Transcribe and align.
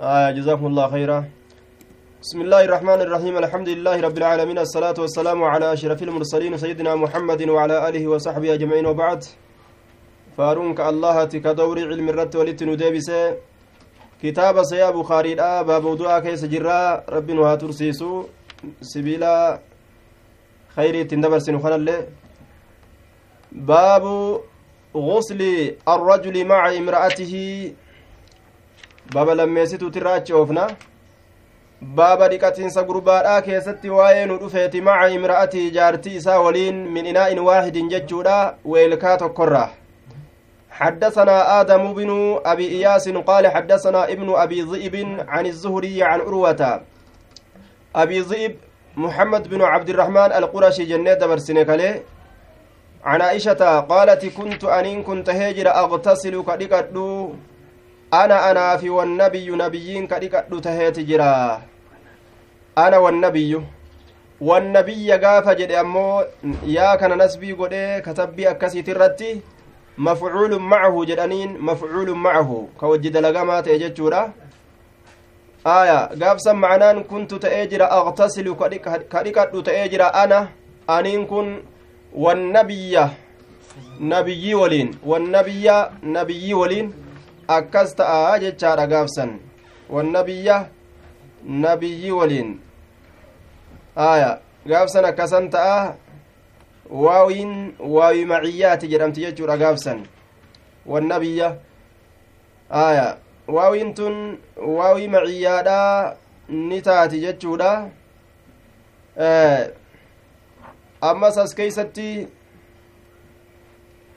آه 0.00 0.30
جزاكم 0.30 0.66
الله 0.66 0.86
خيرا. 0.94 1.18
بسم 2.22 2.38
الله 2.40 2.60
الرحمن 2.70 3.00
الرحيم. 3.06 3.34
الحمد 3.42 3.68
لله 3.68 3.96
رب 4.06 4.16
العالمين 4.22 4.58
الصلاة 4.58 4.94
والسلام 4.94 5.42
على 5.42 5.66
أشرف 5.74 6.02
المرسلين 6.02 6.54
سيدنا 6.56 6.94
محمد 6.94 7.40
وعلى 7.50 7.76
آله 7.88 8.04
وصحبه 8.06 8.54
أجمعين. 8.54 8.86
وبعد 8.86 9.20
فارونك 10.38 10.80
الله 10.80 11.16
تكدور 11.24 11.76
علم 11.90 12.06
الرد 12.08 12.36
ولت 12.36 12.62
ندبس. 12.62 13.10
كتاب 14.22 14.62
سيا 14.70 14.90
بخاري 14.90 15.34
باب 15.68 15.84
ودعاء 15.84 16.20
كيس 16.22 16.44
جرا 16.46 17.10
رب 17.10 17.28
نها 17.30 17.54
ترسيسو. 17.54 18.12
سبيلا 18.92 19.34
خير 20.76 20.94
تندبر 21.10 21.38
سنخنا 21.38 22.06
باب 23.52 24.04
غسل 24.96 25.74
الرجل 25.88 26.44
مع 26.44 26.62
امرأته 26.76 27.34
baaba 29.14 29.34
lammeessituuti 29.34 29.98
irraa 29.98 30.14
achi 30.14 30.32
oofna 30.32 30.64
baaba 31.98 32.28
dhiqatiinsa 32.28 32.82
gurbaadhaa 32.88 33.42
keessatti 33.42 33.90
waa'ee 33.90 34.26
nu 34.30 34.36
dhufeeti 34.42 34.80
maca 34.88 35.08
imra'atii 35.14 35.70
jaartii 35.76 36.14
isaa 36.20 36.38
waliin 36.44 36.78
min 36.96 37.06
inaa'in 37.12 37.38
waahidin 37.38 37.88
jechuudha 37.88 38.54
weelkaa 38.64 39.16
tokkorraa 39.16 39.68
حدثنا 40.80 41.60
آدم 41.60 41.94
بن 41.94 42.40
أبي 42.46 42.68
إياس 42.68 43.08
قال 43.08 43.48
حدثنا 43.48 44.04
ابن 44.12 44.34
أبي 44.34 44.62
ذئب 44.62 45.24
عن 45.28 45.46
الزهري 45.46 46.02
عن 46.02 46.20
عروة 46.20 46.80
أبي 47.96 48.20
ذئب 48.20 48.56
محمد 48.96 49.48
بن 49.48 49.62
عبد 49.62 49.88
الرحمن 49.88 50.32
القرشي 50.32 50.84
جنة 50.84 51.20
برسنك 51.26 51.70
عن 53.04 53.22
عائشة 53.22 53.80
قالت 53.80 54.26
كنت 54.26 54.64
أنين 54.64 55.02
كنت 55.02 55.30
هجر 55.30 55.68
أغتسل 55.68 56.42
كدكدو 56.42 57.32
ana 58.10 58.42
anaa 58.42 58.78
fi 58.78 58.90
wannabiyyu 58.90 59.56
nabiyyiin 59.56 60.08
ka 60.08 60.18
dhiqadhu 60.18 60.60
taheeti 60.60 61.04
jira 61.04 61.60
ana 62.76 63.00
wannabiyyu 63.00 63.62
wannabiyya 64.40 65.18
gaafa 65.18 65.54
jedhe 65.54 65.78
ammoo 65.78 66.24
yaa 66.66 66.96
kana 66.96 67.16
nasbii 67.16 67.54
godhee 67.54 68.00
katabbii 68.00 68.46
akkasiiti 68.46 68.90
irratti 68.90 69.42
mafcuulun 69.96 70.62
macahu 70.62 71.04
jedhaniin 71.06 71.58
mafcuulun 71.58 72.18
macahu 72.18 72.66
ka 72.80 72.86
wajji 72.86 73.10
dalagamaa 73.10 73.62
ta'e 73.62 73.78
jechuudha 73.78 74.32
aya 75.64 76.10
gaafsan 76.18 76.56
macnaan 76.56 77.04
kuntu 77.04 77.38
ta'ee 77.38 77.66
jira 77.66 77.90
aqtasilu 77.90 78.56
ka 78.56 78.70
wannabiyya 82.14 83.10
nabiyyii 84.00 84.54
waliin 84.54 84.96
wannabiyya 85.04 85.92
nabiyyii 86.02 86.54
waliin 86.54 86.94
akkas 87.48 87.94
ta'a 87.96 88.38
jechaadha 88.38 88.86
gaafsan 88.86 89.38
wannabiyya 89.90 90.68
nabiyyi 91.44 92.10
waliin 92.10 92.60
aya 93.96 94.40
gaafsan 94.66 95.04
akkasan 95.04 95.50
ta'a 95.50 95.94
waawiin 96.90 97.74
waawi 97.78 98.24
maciyyaati 98.24 98.88
jedhamti 98.88 99.20
jechuudha 99.20 99.56
gaafsan 99.56 100.06
wannabiyya 100.86 101.56
aya 102.70 103.16
waawiin 103.48 103.94
tun 103.94 104.38
waawii 104.56 105.08
maciyyaadha 105.08 106.16
ni 106.48 106.82
taati 106.82 107.20
jechuudha 107.20 107.88
ammas 111.00 111.38
as 111.38 111.54
keeysatti 111.54 112.28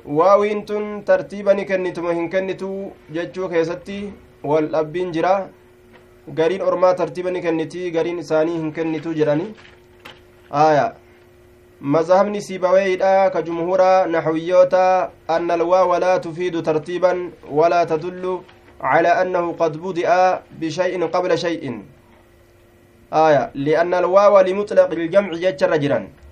waawiin 0.06 0.66
tun 0.66 1.04
tartiiba 1.10 1.54
ni 1.54 1.66
kennituma 1.66 2.14
hin 2.14 2.30
kennitu 2.30 2.70
jechuu 3.18 3.50
keessatti 3.50 4.00
wal 4.44 4.68
dhabbiin 4.74 5.12
jira 5.18 5.36
gariin 6.40 6.62
ormaa 6.62 6.94
tartiiba 6.94 7.32
ni 7.32 7.42
kenniti 7.42 7.92
gariin 7.92 8.20
isaanii 8.26 8.58
hin 8.58 8.74
kennitu 8.80 9.14
jedhani 9.20 9.48
aya 10.66 10.88
mazhabni 11.80 12.42
siibaweeydha 12.42 13.30
ka 13.30 13.42
jumhuura 13.42 13.92
naxwiyyoota 14.08 14.84
anna 15.38 15.54
alwaawa 15.54 16.00
laa 16.06 16.20
tufiidu 16.20 16.62
tartiiban 16.62 17.32
walaa 17.60 17.86
tadullu 17.86 18.36
على 18.84 19.08
أنه 19.08 19.56
قد 19.56 19.80
بدأ 19.80 20.44
بشيء 20.60 21.00
قبل 21.08 21.32
شيء 21.40 21.64
آية 23.14 23.44
لأن 23.56 23.94
الواو 23.94 24.40
لمطلق 24.42 24.90
الجمع 24.92 25.32
يجر 25.34 25.72
جرا 25.78 26.00
آه 26.00 26.23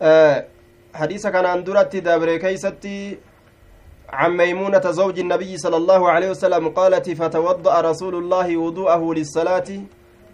كان 0.00 1.46
عن 1.46 1.64
درت 1.64 1.96
دابر 1.96 2.36
كيستي 2.36 3.18
عن 4.08 4.36
ميمونة 4.36 4.90
زوج 4.90 5.18
النبي 5.18 5.56
صلى 5.56 5.76
الله 5.76 6.10
عليه 6.10 6.30
وسلم 6.30 6.68
قالت 6.68 7.10
فتوضأ 7.10 7.80
رسول 7.80 8.14
الله 8.14 8.56
وضوءه 8.56 9.14
للصلاة. 9.14 9.70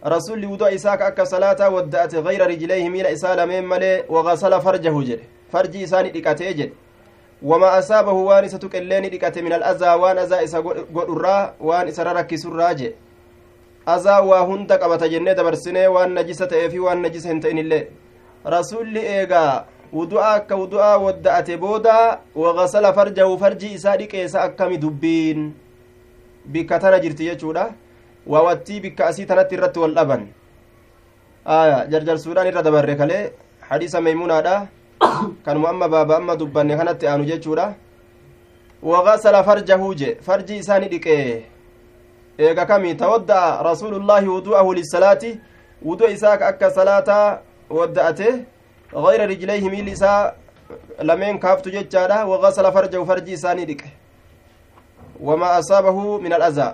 رسول 0.06 0.46
وضوء 0.46 0.74
إساك 0.74 1.02
أكا 1.02 1.24
صلاة 1.24 1.68
ودأت 1.68 2.14
غير 2.14 2.46
رجليه 2.46 2.88
ميل 2.88 3.06
إسال 3.06 3.48
من 3.48 3.64
ملي 3.68 4.04
وغسل 4.08 4.60
فرجه 4.60 4.94
جد. 5.02 5.20
فرجي 5.52 5.84
إساني 5.84 6.10
دكاتي 6.10 6.52
جد. 6.52 6.72
وما 7.42 7.78
أصابه 7.78 8.12
وان 8.12 8.44
إساتك 8.44 8.76
اللين 8.76 9.10
دكاتي 9.10 9.42
من 9.42 9.52
الأذى 9.52 9.90
وان 9.94 10.18
أذى 10.18 10.44
إسا 10.44 10.58
الرا 10.96 11.54
وان 11.60 11.88
إسا 11.88 12.02
ركس 12.02 12.46
الراجع 12.46 12.90
أذى 13.88 14.16
وهند 14.28 14.72
قبت 14.72 15.04
جنة 15.04 15.32
برسنة 15.42 15.88
وان 15.88 16.14
نجسة 16.14 16.68
في 16.68 16.78
وان 16.78 17.02
نجسة 17.02 17.30
هنتين 17.30 17.58
اللي 17.58 17.88
رسول 18.46 18.96
إيغا 18.96 19.64
wudu'a 19.92 20.34
akka 20.40 20.56
wudu'a 20.56 20.96
wadda'ate 20.98 21.56
booda 21.60 22.20
wagasala 22.34 22.92
farjahu 22.96 23.36
farji 23.38 23.74
isaa 23.76 23.96
dhiqeessa 24.00 24.40
akkami 24.42 24.78
dubbiin 24.80 25.52
bikka 26.48 26.78
tana 26.80 26.98
jirti 27.00 27.24
jechuudha 27.28 27.64
waawattii 28.26 28.80
bikka 28.80 29.06
asii 29.06 29.26
tanatti 29.28 29.54
irratti 29.54 29.78
wal 29.84 29.92
dhaban 29.94 30.22
aya 31.44 31.84
jarjarsuudhaan 31.92 32.48
irra 32.48 32.62
dabarre 32.62 32.96
kalee 32.96 33.30
hadiisa 33.68 34.00
maymuunaadha 34.00 34.56
kanuma 35.44 35.68
amma 35.68 35.88
baaba 35.88 36.16
amma 36.16 36.36
dubbanne 36.40 36.76
kanatti 36.76 37.06
aanu 37.06 37.24
jechuudha 37.28 37.74
wagasala 38.82 39.44
farjahu 39.44 39.94
je 39.94 40.16
farji 40.26 40.56
isaani 40.64 40.88
dhiqee 40.88 41.44
eega 42.38 42.64
kami 42.66 42.94
tawadda'a 42.96 43.62
rasuulullaahi 43.62 44.28
wudu'ahu 44.28 44.74
lissalaati 44.74 45.38
wudu'a 45.84 46.10
isaa 46.16 46.32
akka 46.40 46.70
salaataa 46.70 47.38
wadda'ate 47.78 48.28
غير 48.94 49.20
رجليه 49.30 49.64
ميل 49.72 49.88
إساء 49.88 50.36
لمن 51.08 51.38
كافتو 51.38 51.70
جتشادا 51.70 52.22
وغسل 52.30 52.66
فرجه 52.72 53.04
فرجي 53.04 53.34
إساني 53.34 53.64
ديك 53.64 53.82
وما 55.20 55.58
أصابه 55.58 55.98
من 56.24 56.32
الأذى 56.32 56.68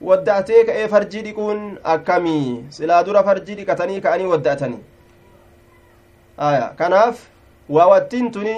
ودأتيك 0.00 0.68
إيه 0.70 0.86
فرجي 0.86 1.20
ديكون 1.20 1.78
أكمي 1.84 2.64
سلا 2.70 3.02
دور 3.02 3.22
فرجي 3.22 3.54
ديكتني 3.54 4.00
كأني 4.00 4.24
ودأتني 4.32 4.78
آية 6.40 6.66
كناف 6.78 7.16
واوتين 7.68 8.30
تني 8.32 8.56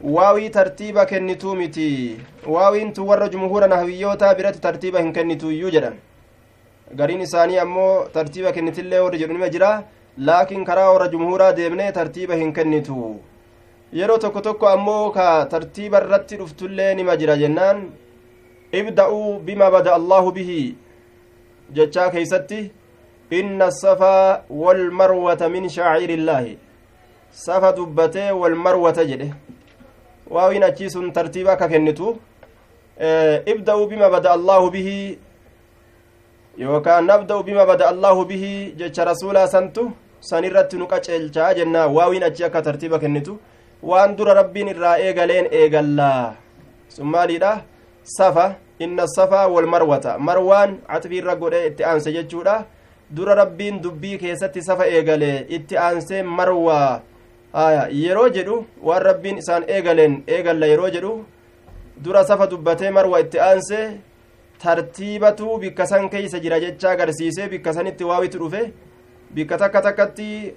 waawii 0.00 0.50
tartiiba 0.50 1.06
kennituu 1.06 1.54
miti 1.54 2.20
waawiintu 2.46 3.08
warra 3.08 3.28
jumhuura 3.28 3.66
nahwiyyoota 3.66 4.34
biratti 4.34 4.60
tartiiba 4.60 5.00
hin 5.00 5.12
kennituuyyuu 5.12 5.70
jedhan 5.70 5.94
gariin 6.98 7.20
isaanii 7.26 7.58
ammoo 7.58 8.04
tartiiba 8.16 8.52
kennitillee 8.52 9.00
warri 9.00 9.18
jedhu 9.18 9.32
nima 9.32 9.48
jira 9.48 9.70
laakiin 10.18 10.64
karaa 10.64 10.90
warra 10.92 11.08
jumhuuraa 11.14 11.52
deemnee 11.56 11.92
tartiiba 11.92 12.34
hin 12.34 12.52
kennitu 12.52 12.96
yeroo 13.98 14.18
tokko 14.18 14.40
tokko 14.40 14.68
ammoo 14.68 15.10
ka 15.16 15.26
tartiiba 15.50 15.98
irratti 16.04 16.36
dhuftullee 16.40 16.94
nima 16.94 17.16
jira 17.22 17.36
jennaan 17.42 17.82
ibda'uu 18.80 19.38
bima 19.48 19.70
bada 19.70 19.94
allaahu 19.94 20.32
bihi 20.38 20.60
jechaa 21.78 22.10
keeysatti 22.14 22.60
inna 23.40 23.70
safaa 23.80 24.40
walmarwata 24.62 25.48
min 25.48 25.68
shaaciirillaahi 25.76 26.56
safa 27.44 27.72
dubbatee 27.76 28.30
walmarwata 28.30 29.04
jedhe 29.10 29.28
waawiin 30.30 30.62
achii 30.70 30.90
sun 30.96 31.12
tartiiba 31.12 31.52
akka 31.52 31.68
kennitu 31.68 32.16
ibda'uu 33.54 33.86
bima 33.92 34.10
bada 34.16 34.32
allaahu 34.38 34.70
bihi 34.70 35.18
yookaan 36.58 37.04
nabda'u 37.12 37.42
bima 37.42 37.66
bada 37.66 37.88
allaahu 37.92 38.24
bihi 38.24 38.72
jecha 38.80 39.04
rasuulaa 39.04 39.46
santu 39.54 39.90
san 40.20 40.44
irratti 40.44 40.76
nu 40.76 40.86
qaceelchaa 40.92 41.54
jennaa 41.54 41.86
waawiin 41.96 42.22
achi 42.28 42.44
akka 42.44 42.62
tartiiba 42.62 42.98
kennitu 42.98 43.38
waan 43.82 44.16
dura 44.16 44.34
rabbiin 44.34 44.68
irraa 44.68 44.98
eegaleen 44.98 45.46
eegallaa. 45.50 46.34
Sun 46.88 47.06
maaliidha? 47.06 47.62
Safa. 48.02 48.54
Inna 48.78 49.06
safaa 49.06 49.46
wal 49.48 49.66
marwata. 49.66 50.18
Marwaan 50.18 50.78
catfiirra 50.86 51.34
godhe 51.36 51.66
itti 51.66 51.84
aanse 51.84 52.12
jechuudha. 52.12 52.64
Dura 53.16 53.34
rabbiin 53.34 53.80
dubbii 53.82 54.18
keessatti 54.18 54.62
safa 54.62 54.86
eegale 54.86 55.46
itti 55.48 55.76
aansee 55.78 56.22
marwaa 56.22 57.00
aya 57.54 57.82
yeroo 58.02 58.28
jedhu 58.36 58.56
waan 58.82 59.02
rabbiin 59.02 59.38
isaan 59.42 59.64
eegaleen 59.74 60.14
eegalla 60.26 60.66
yeroo 60.72 60.90
jedhu 60.94 61.12
dura 62.04 62.24
safa 62.30 62.46
dubbatee 62.50 62.90
marwa 62.96 63.20
itti 63.24 63.38
aanse 63.40 63.78
tartiibatu 64.62 65.58
bikka 65.62 65.86
san 65.86 66.08
keeysa 66.08 66.40
jira 66.44 66.58
jecha 66.64 66.90
agarsiisee 66.90 67.48
bikka 67.52 67.72
sanitti 67.76 68.04
waawitu 68.04 68.38
dhufe 68.38 68.72
bikka 69.34 69.58
takka 69.58 69.82
takkatti 69.82 70.54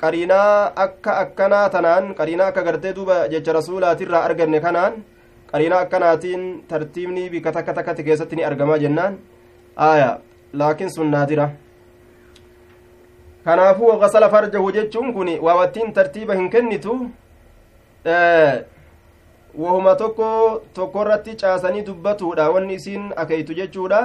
qariinaa 0.00 0.72
akka 0.84 1.18
akkanaa 1.24 1.68
tanaan 1.74 2.14
qariinaa 2.14 2.48
akka 2.52 2.62
gartee 2.62 2.94
duuba 2.96 3.28
jecha 3.28 3.52
rasuulaatirraa 3.58 4.24
arganne 4.28 4.60
kanaan 4.60 5.04
qariina 5.52 5.78
akkanaatiin 5.84 6.64
tartiibni 6.68 7.30
bika 7.30 7.52
takka 7.52 7.74
takkatti 7.74 8.04
keessatti 8.08 8.36
ni 8.36 8.44
argamaa 8.44 8.78
jennaan 8.78 9.18
aya 9.76 10.10
laakiin 10.52 10.90
sun 10.90 11.10
naadira 11.10 11.50
kanaafuu 13.44 13.96
gasala 14.02 14.28
farjahu 14.28 14.72
jechuun 14.78 15.12
kun 15.14 15.30
waawattiin 15.48 15.92
tartiiba 15.92 16.34
hin 16.34 16.50
kennitu 16.50 16.98
wahuma 19.64 19.94
tokko 20.02 20.28
tokko 20.74 21.02
irratti 21.02 21.36
caasanii 21.42 21.84
dubbatuudha 21.86 22.50
wanni 22.56 22.74
isiin 22.80 23.12
akeeytu 23.16 23.54
jechuudha 23.60 24.00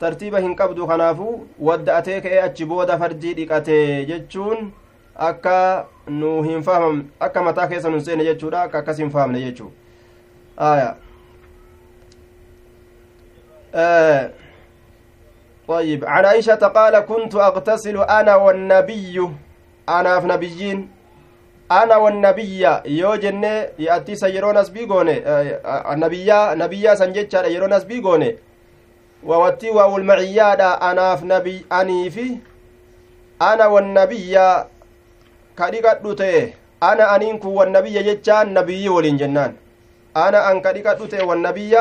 tartiiba 0.00 0.40
hin 0.40 0.54
qabdu 0.56 0.86
kanaafu 0.86 1.32
wadda'atee 1.68 2.20
ka'ee 2.26 2.40
achi 2.42 2.66
booda 2.68 2.98
farjii 3.02 3.34
dhiqate 3.38 3.76
jechuun 4.10 4.72
akka 5.28 5.56
nu 6.20 6.30
hin 6.46 6.62
fahamne 6.68 7.04
akka 7.26 7.42
mataa 7.48 7.66
keessa 7.72 7.90
nun 7.94 8.00
seene 8.06 8.24
jechuudha 8.24 8.62
akka 8.62 8.78
akkas 8.78 9.02
hin 9.04 9.10
fahamne 9.16 9.44
jechuu 9.46 9.70
aya 10.56 10.96
طيب 15.68 16.04
عن 16.04 16.24
عائشة 16.24 16.54
قال 16.54 16.98
كنت 16.98 17.34
أغتسل 17.34 17.96
أنا 18.02 18.36
والنبي 18.36 19.28
أنا 19.88 20.20
في 20.20 20.26
نبيين 20.26 20.88
أنا 21.72 21.96
والنبي 21.96 22.66
يو 22.86 23.14
جنة 23.14 23.68
يأتي 23.78 24.14
سيرون 24.14 24.56
أسبي 24.56 24.84
غوني 24.84 25.22
النبيا 25.92 26.54
نبيا 26.54 26.94
سنجتشا 26.94 27.46
ووتي 29.24 29.70
والمعيادة 29.70 30.68
أنا 30.90 31.16
في 31.16 31.26
نبي 31.26 31.64
أني 31.72 32.10
في 32.10 32.26
أنا 33.42 33.66
والنبي 33.66 34.34
كدقت 35.58 36.06
تيه 36.18 36.54
أنا 36.82 37.16
أنينكو 37.16 37.48
والنبي 37.48 38.02
جتشان 38.02 38.54
نبي 38.54 38.88
ولين 38.88 39.16
جنان. 39.16 39.52
أن 40.16 40.60
كدقت 40.60 41.02
تيه 41.02 41.22
والنبي 41.22 41.76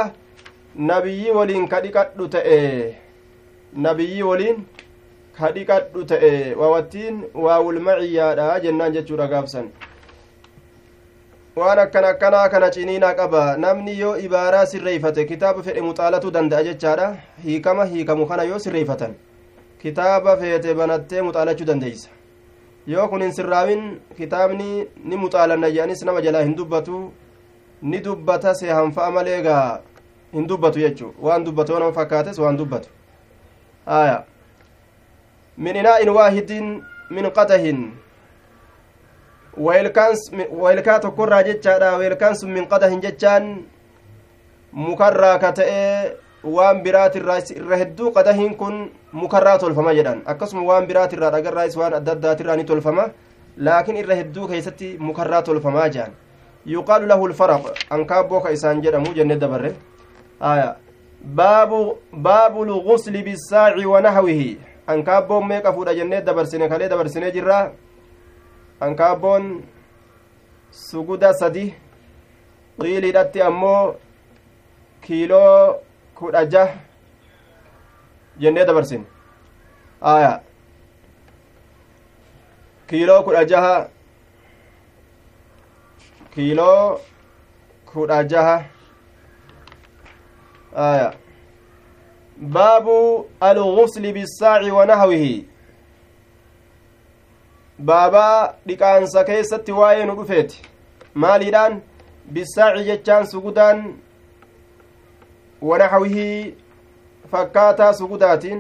نبي 0.76 1.32
ولين 1.32 1.70
تيه 2.32 3.10
nabiyyii 3.74 4.24
waliin 4.24 4.66
ka 5.38 5.52
dhiqadhu 5.52 6.06
ta'e 6.06 6.56
waawattiin 6.56 7.24
waawulmaciyyaadha 7.34 8.60
jennaan 8.60 8.94
jechuudha 8.94 9.28
gaabsan 9.28 9.70
waan 11.56 11.80
akkana 11.80 12.08
akkanaa 12.10 12.50
kana 12.50 12.70
ciniinaa 12.72 13.14
qaba. 13.14 13.58
Namni 13.58 14.00
yoo 14.00 14.18
ibaaraa 14.18 14.66
sirreeyfate 14.66 15.26
kitaaba 15.26 15.64
fedhe 15.64 15.82
muxaalatu 15.82 16.32
danda'a 16.32 16.64
jechaadha. 16.64 17.18
Hiikama 17.44 17.86
hiikamu 17.86 18.26
kana 18.28 18.44
yoo 18.44 18.60
sirreeyfatan 18.60 19.16
kitaaba 19.82 20.38
feete 20.38 20.74
banattee 20.74 21.22
muxaalachuu 21.22 21.66
dandeeysa 21.66 22.10
yoo 22.88 23.08
kun 23.08 23.22
hin 23.22 23.34
sirraawin 23.34 24.00
kitaabni 24.18 24.88
ni 25.04 25.18
muxaalanna 25.18 25.72
je'anis 25.72 26.04
nama 26.06 26.22
jalaa 26.22 26.42
hin 26.42 26.56
dubbatu. 26.56 27.12
Ni 27.82 28.00
dubbata 28.00 28.56
seehanfa'a 28.56 29.12
malee 29.12 29.42
gaa 29.42 29.80
hin 30.34 30.48
dubbatu 30.48 30.80
jechuu. 30.80 31.14
Waan 31.22 31.44
dubbatu 31.44 31.72
yoo 31.72 31.80
nama 31.80 31.94
fakkaates 31.94 32.40
waan 32.40 32.58
dubbatu. 32.58 32.90
Aya 33.86 34.24
min 35.58 35.76
inaa 35.76 35.98
inaa'in 35.98 36.16
waahidin 36.16 36.84
min 37.10 37.32
qatahin. 37.32 37.92
ويلkaa 39.58 41.00
tokkorraa 41.00 41.44
jechaadha 41.44 41.98
weelkaan 41.98 42.36
sun 42.36 42.52
min 42.52 42.68
qadahin 42.68 43.02
jechaan 43.02 43.66
mukarraa 44.72 45.40
ka 45.40 45.52
ta'e 45.52 46.16
waan 46.44 46.82
biraatirraa 46.84 47.40
irra 47.56 47.78
hedduu 47.78 48.12
qadahiin 48.12 48.56
kun 48.56 48.92
mukarraa 49.12 49.58
tolfama 49.58 49.94
jedhan 49.94 50.22
akkasuma 50.26 50.64
waan 50.64 50.88
biraatirraa 50.88 51.32
dhagarraas 51.32 51.78
waan 51.78 51.94
adda 51.94 52.12
addaatirraa 52.12 52.56
ni 52.56 52.64
tolfama 52.64 53.10
laakiin 53.58 53.98
irra 53.98 54.16
hedduu 54.16 54.48
keeysatti 54.48 54.98
mukarraa 55.00 55.42
tolfamaa 55.42 55.90
jedhan 55.90 56.14
yuqaalu 56.66 57.08
lahu 57.08 57.28
lfaraq 57.34 57.66
ankaabboo 57.90 58.42
ka 58.46 58.52
isaan 58.52 58.82
jedhamu 58.82 59.14
jenne 59.14 59.36
dabarre 59.36 59.74
aya 60.40 60.76
baabu 61.42 61.98
baabu 62.14 62.66
lgusli 62.66 63.24
bisaaci 63.24 63.86
wanahawihi 63.86 64.58
ankaabboon 64.88 65.48
meeqa 65.48 65.74
fuudha 65.74 65.96
jennee 65.96 66.22
dabarsine 66.22 66.70
kalee 66.70 66.90
dabarsinee 66.90 67.32
jirra 67.32 67.72
ankaabboon 68.88 69.46
suguda 70.72 71.34
sadi 71.34 71.66
qiiliidhatti 72.82 73.42
ammoo 73.50 73.84
kiiloo 75.06 75.76
kudha 76.22 76.46
jah 76.46 76.70
jennee 78.42 78.66
dabarsine 78.66 79.06
aya 80.14 80.34
kiiloo 82.88 83.22
kudha 83.24 83.46
jaha 83.54 83.76
kiiloo 86.34 87.00
kudha 87.94 88.24
jaha 88.24 88.58
آية 90.74 91.14
باب 92.38 92.88
الغسل 93.44 94.12
بالساع 94.12 94.74
ونحوه 94.74 95.42
baabaa 97.86 98.54
dhiqaansa 98.68 99.24
keessatti 99.24 99.72
waa'ee 99.80 100.06
nu 100.06 100.16
dhufeeti. 100.20 100.62
Maaliidhaan? 101.14 101.82
Bisaaci 102.34 102.84
jechaan 102.90 103.28
sugudaan 103.28 103.80
wanaxawihii 105.70 106.58
fakkaataa 107.32 107.94
sugudaatiin. 107.94 108.60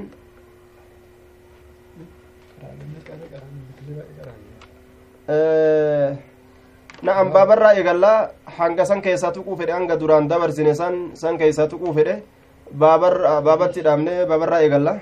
Na'am 7.04 7.32
baabarraa 7.34 7.74
eegallaa. 7.74 8.30
Hanga 8.58 8.86
san 8.86 9.02
keessaa 9.02 9.32
tuquu 9.32 9.56
fedhe 9.58 9.74
hanga 9.74 10.00
duraan 10.00 10.28
dabarsine 10.30 10.74
san 10.76 10.96
san 11.14 11.38
keessaa 11.38 11.68
tuquu 11.68 11.94
fedhe. 11.94 12.16
Baabatti 12.82 13.82
dhaabne 13.86 14.26
baabarraa 14.30 14.62
eegallaa 14.66 15.00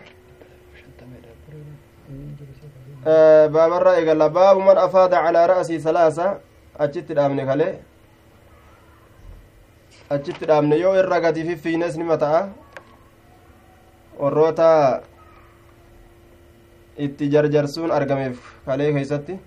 baabarraa 3.06 3.98
eegallaa 4.00 4.30
baabu 4.30 4.62
man 4.62 4.78
afaada 4.78 5.24
calaa 5.26 5.48
ra'asii 5.48 5.80
salaasa 5.80 6.40
achitti 6.86 7.14
dhaabne 7.14 7.46
kalee 7.46 7.74
achitti 10.10 10.46
dhaabne 10.46 10.80
yoo 10.80 10.96
irra 11.02 11.20
gadi 11.20 11.44
fiffiines 11.50 11.98
nima 11.98 12.18
ta'a 12.18 12.42
warroota 14.20 14.72
itti 16.98 17.30
jarjarsuun 17.36 17.92
argameef 17.92 18.38
kalee 18.66 18.94
keeysatti 18.94 19.40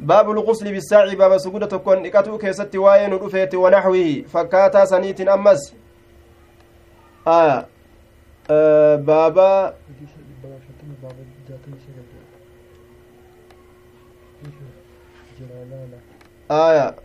باب 0.00 0.30
الغسل 0.30 0.72
بالساعي 0.72 1.16
باب 1.16 1.38
سجودة 1.38 1.66
تكون 1.66 2.02
نكتو 2.02 2.38
كيستي 2.38 2.78
واين 2.78 3.12
ودفيت 3.12 3.54
ونحوه 3.54 4.24
فكاتا 4.28 4.84
سنيت 4.84 5.20
أمس 5.20 5.74
آه. 7.26 7.66
آه 8.50 8.96
بابا 8.96 9.74
آية. 16.50 16.96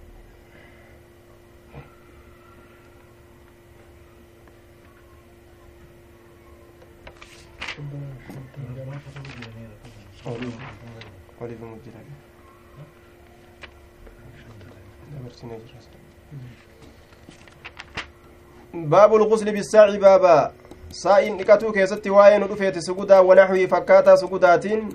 باب 18.73 19.15
الغسل 19.15 19.51
بالساعي 19.51 19.97
بابا. 19.97 20.53
سائن 20.91 21.37
نكتو 21.37 21.71
كيستي 21.71 22.09
واين 22.09 22.43
رفيت 22.43 22.79
سجودا 22.79 23.19
ونحوي 23.19 23.67
فكاتا 23.67 24.15
سجوداتين. 24.15 24.89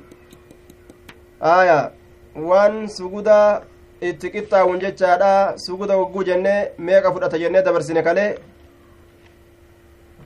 آية. 1.43 2.06
وان 2.37 2.87
سجودا 2.87 3.63
itti 4.01 4.31
qixxaawun 4.31 4.81
jechaadha. 4.81 5.57
Suguda 5.57 5.97
wagguu 5.97 6.25
jenne 6.25 6.73
meeqa 6.79 7.13
fudhata 7.13 7.39
jennee 7.39 7.63
dabarsine 7.63 8.03
kalee 8.03 8.37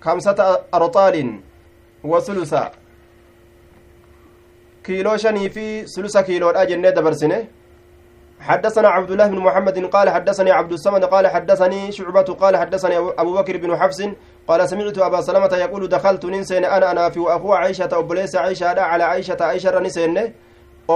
kamsata 0.01 0.67
arxaalin 0.73 1.41
wa 2.03 2.21
sulusa. 2.21 2.73
Kiiloo 4.83 5.17
shanii 5.17 5.51
fi 5.51 5.85
sulusa 5.87 6.23
kiiloodha 6.23 6.67
jennee 6.67 6.93
dabarsine. 6.93 7.49
حدثنا 8.41 8.89
عبد 8.89 9.11
الله 9.11 9.27
بن 9.27 9.39
محمد 9.39 9.85
قال 9.85 10.11
حدثني 10.11 10.51
عبد 10.51 10.73
الصمد 10.73 11.05
قال 11.05 11.27
حدثني 11.29 11.93
شعبة 11.93 12.23
قال 12.23 12.57
حدثني 12.57 12.97
أبو 12.97 13.33
بكر 13.37 13.57
بن 13.57 13.77
حفص 13.77 14.03
قال 14.49 14.69
سمعت 14.69 14.99
أبا 14.99 15.21
سلمة 15.21 15.57
يقول 15.57 15.89
دخلت 15.89 16.25
ننسين 16.25 16.65
أنا 16.65 16.91
أنا 16.91 17.11
في 17.11 17.21
وأخو 17.21 17.53
عائشة 17.53 17.89
أبوليس 17.93 18.37
عائشة 18.37 18.81
على 18.81 19.03
عائشة 19.03 19.37
عائشة 19.41 19.81
نسين 19.81 20.33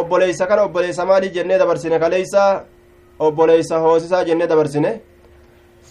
أبوليس 0.01 0.43
كان 0.43 0.59
أبوليس 0.59 1.01
مالي 1.01 1.29
جنة 1.29 1.57
دبرسنة 1.57 1.99
كليس 1.99 2.35
أبوليس 3.21 3.73
هوسسا 3.73 4.23
جنة 4.23 4.45
دبرسنة 4.45 4.93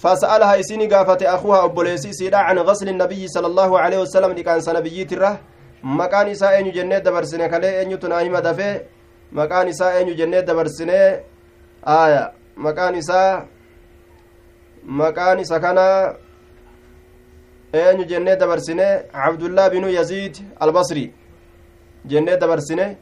فسألها 0.01 0.59
إسيني 0.59 0.85
قافت 0.93 1.23
أخوها 1.23 1.65
أبوليس 1.65 2.07
سيدا 2.07 2.37
عن 2.37 2.57
غسل 2.59 2.89
النبي 2.89 3.27
صلى 3.27 3.47
الله 3.47 3.79
عليه 3.79 3.99
وسلم 4.03 4.31
لكان 4.31 4.61
سنبيت 4.61 5.13
الره 5.13 5.39
مكان 5.83 6.27
إساء 6.27 6.59
أن 6.59 6.71
جنة 6.71 6.97
دبرسنة 6.97 7.47
كلي 7.47 7.81
أن 7.81 7.91
يتناهم 7.91 8.37
دفه 8.37 8.81
مكان 9.31 9.67
إساء 9.67 10.01
أن 10.01 10.15
جنة 10.15 10.39
دبرسنة 10.39 11.33
aya 11.85 12.33
maqaan 12.55 12.95
isaa 12.95 13.45
maqaan 14.83 15.39
isa 15.39 15.59
kana 15.59 16.15
eenyu 17.73 18.05
jennee 18.05 18.35
dabarsine? 18.39 19.03
Cabdullaa 19.11 19.69
binu 19.69 19.89
yaziid 19.89 20.35
albasri 20.59 21.13
jennee 22.05 22.37
dabarsine. 22.37 22.97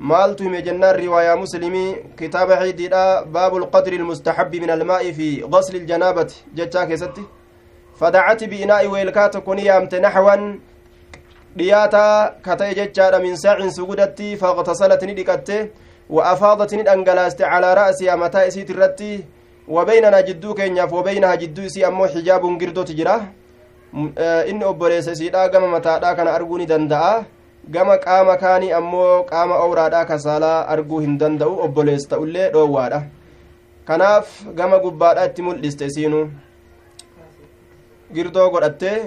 Maaltu 0.00 0.44
hime 0.44 0.62
jennaan 0.62 0.96
riwaayaa 0.96 1.36
muslimii 1.36 1.96
kitaaba 2.18 2.56
xiidiidha 2.56 3.24
baabu 3.24 3.58
lqadri 3.58 3.96
ilmustaxabbi 3.96 4.60
min 4.60 4.70
almaa'i 4.70 5.12
fi 5.12 5.26
gasli 5.52 5.78
iljanaabati 5.78 6.44
jechaa 6.58 6.84
keessatti 6.86 7.24
fadacati 8.00 8.46
biinaa'i 8.52 8.88
weelkaa 8.88 9.28
tokko 9.34 9.54
ni 9.54 9.66
yaamte 9.66 10.00
naxwan 10.00 10.44
dhiyaataa 11.56 12.30
ka 12.46 12.56
ta'e 12.56 12.74
jechaadha 12.78 13.18
min 13.24 13.36
saacin 13.36 13.70
sugudatti 13.78 14.36
faqtasalat 14.42 15.02
ni 15.02 15.14
dhiqatte 15.18 15.58
wa 16.08 16.24
afaadat 16.30 16.72
ni 16.72 16.82
dhangalaaste 16.88 17.44
calaa 17.50 17.74
ra'sihaa 17.80 18.16
mataa 18.22 18.44
isiit 18.52 18.70
irratti 18.70 19.10
wa 19.68 19.84
beynanaa 19.84 20.22
jidduu 20.22 20.54
keenyaaf 20.54 20.92
wa 20.92 21.02
beynahaa 21.02 21.36
jidduu 21.42 21.64
isii 21.72 21.84
ammoo 21.90 22.08
xijaabun 22.14 22.56
girdoti 22.62 22.94
jira 23.02 23.18
inni 24.46 24.64
obboleessa 24.64 25.12
isiidha 25.12 25.48
gama 25.48 25.68
mataadhaa 25.76 26.14
kana 26.14 26.32
arguu 26.38 26.58
ni 26.58 26.66
danda'a 26.72 27.12
gama 27.68 27.96
qaama 27.98 28.36
kaanii 28.36 28.72
ammoo 28.72 29.22
qaama 29.30 29.62
owraadhaa 29.64 30.04
kasaalaa 30.04 30.66
arguu 30.74 31.00
hin 31.06 31.18
danda'u 31.22 31.56
obboleessa 31.66 32.08
ta'ullee 32.12 32.50
dhoowwaadha 32.52 33.00
kanaaf 33.90 34.36
gama 34.60 34.78
gubbaadhaa 34.84 35.26
itti 35.30 35.42
mul'iste 35.48 35.86
isiinu 35.86 36.20
girdoo 38.14 38.50
godhattee 38.50 38.98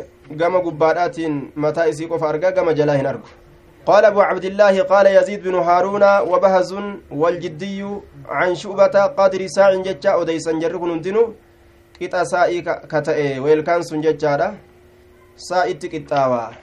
gama 0.42 0.60
gubbaadhaatiin 0.68 1.40
mataa 1.56 1.88
isii 1.94 2.12
qofa 2.12 2.30
arga 2.34 2.52
gama 2.60 2.74
jalaa 2.82 3.00
hin 3.00 3.10
argu 3.14 3.40
قال 3.86 4.06
أبو 4.06 4.22
عبد 4.22 4.46
الله 4.46 4.84
قال 4.84 5.08
يزيد 5.08 5.44
بن 5.44 5.56
هارون 5.56 6.04
وبهز 6.32 6.72
والجدي 7.12 7.84
عن 8.30 8.56
شعبة 8.56 8.96
قدر 9.20 9.48
ساع 9.48 9.76
ججا 9.76 10.22
أديسا 10.22 10.52
جركن 10.52 10.92
اندنو 10.92 11.34
قطع 12.02 12.24
سائي 12.24 12.62
كتئ 12.92 13.40
ويلكان 13.44 13.82
سنججارة 13.84 14.48
سائي 15.36 15.74
تكتاوا 15.74 16.63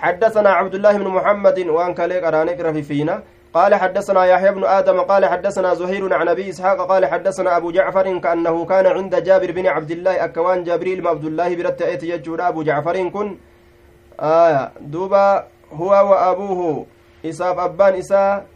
حدثنا 0.00 0.50
عبد 0.50 0.74
الله 0.74 0.94
بن 1.02 1.08
محمد 1.08 1.58
وان 1.76 1.94
كاليك 1.94 2.24
أرانيك 2.24 2.60
رفيفينا. 2.60 3.16
قال 3.54 3.74
حدثنا 3.74 4.24
يحيى 4.24 4.50
بن 4.52 4.64
آدم 4.64 5.00
قال 5.10 5.26
حدثنا 5.26 5.74
زهير 5.74 6.14
عن 6.14 6.28
أبي 6.28 6.50
إسحاق 6.50 6.78
قال 6.86 7.02
حدثنا 7.06 7.56
أبو 7.56 7.70
جعفر 7.70 8.06
كأنه 8.18 8.56
كان 8.64 8.86
عند 8.86 9.14
جابر 9.26 9.50
بن 9.50 9.66
عبد 9.66 9.90
الله 9.90 10.24
أكوان 10.24 10.64
جابريل 10.64 11.02
عبد 11.02 11.24
الله 11.24 11.48
برت 11.58 11.80
يجور 12.02 12.48
أبو 12.48 12.62
جعفر 12.62 12.96
كن. 13.08 13.28
آية 14.20 14.70
دوبا 14.80 15.26
هو 15.74 15.90
وأبوه 15.90 16.86
إساف 17.26 17.58
أبان 17.58 17.94
إسا. 17.94 18.46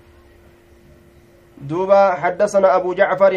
دوبا 1.59 2.03
حدثنا 2.23 2.77
أبو 2.77 2.95
جعفر 2.95 3.35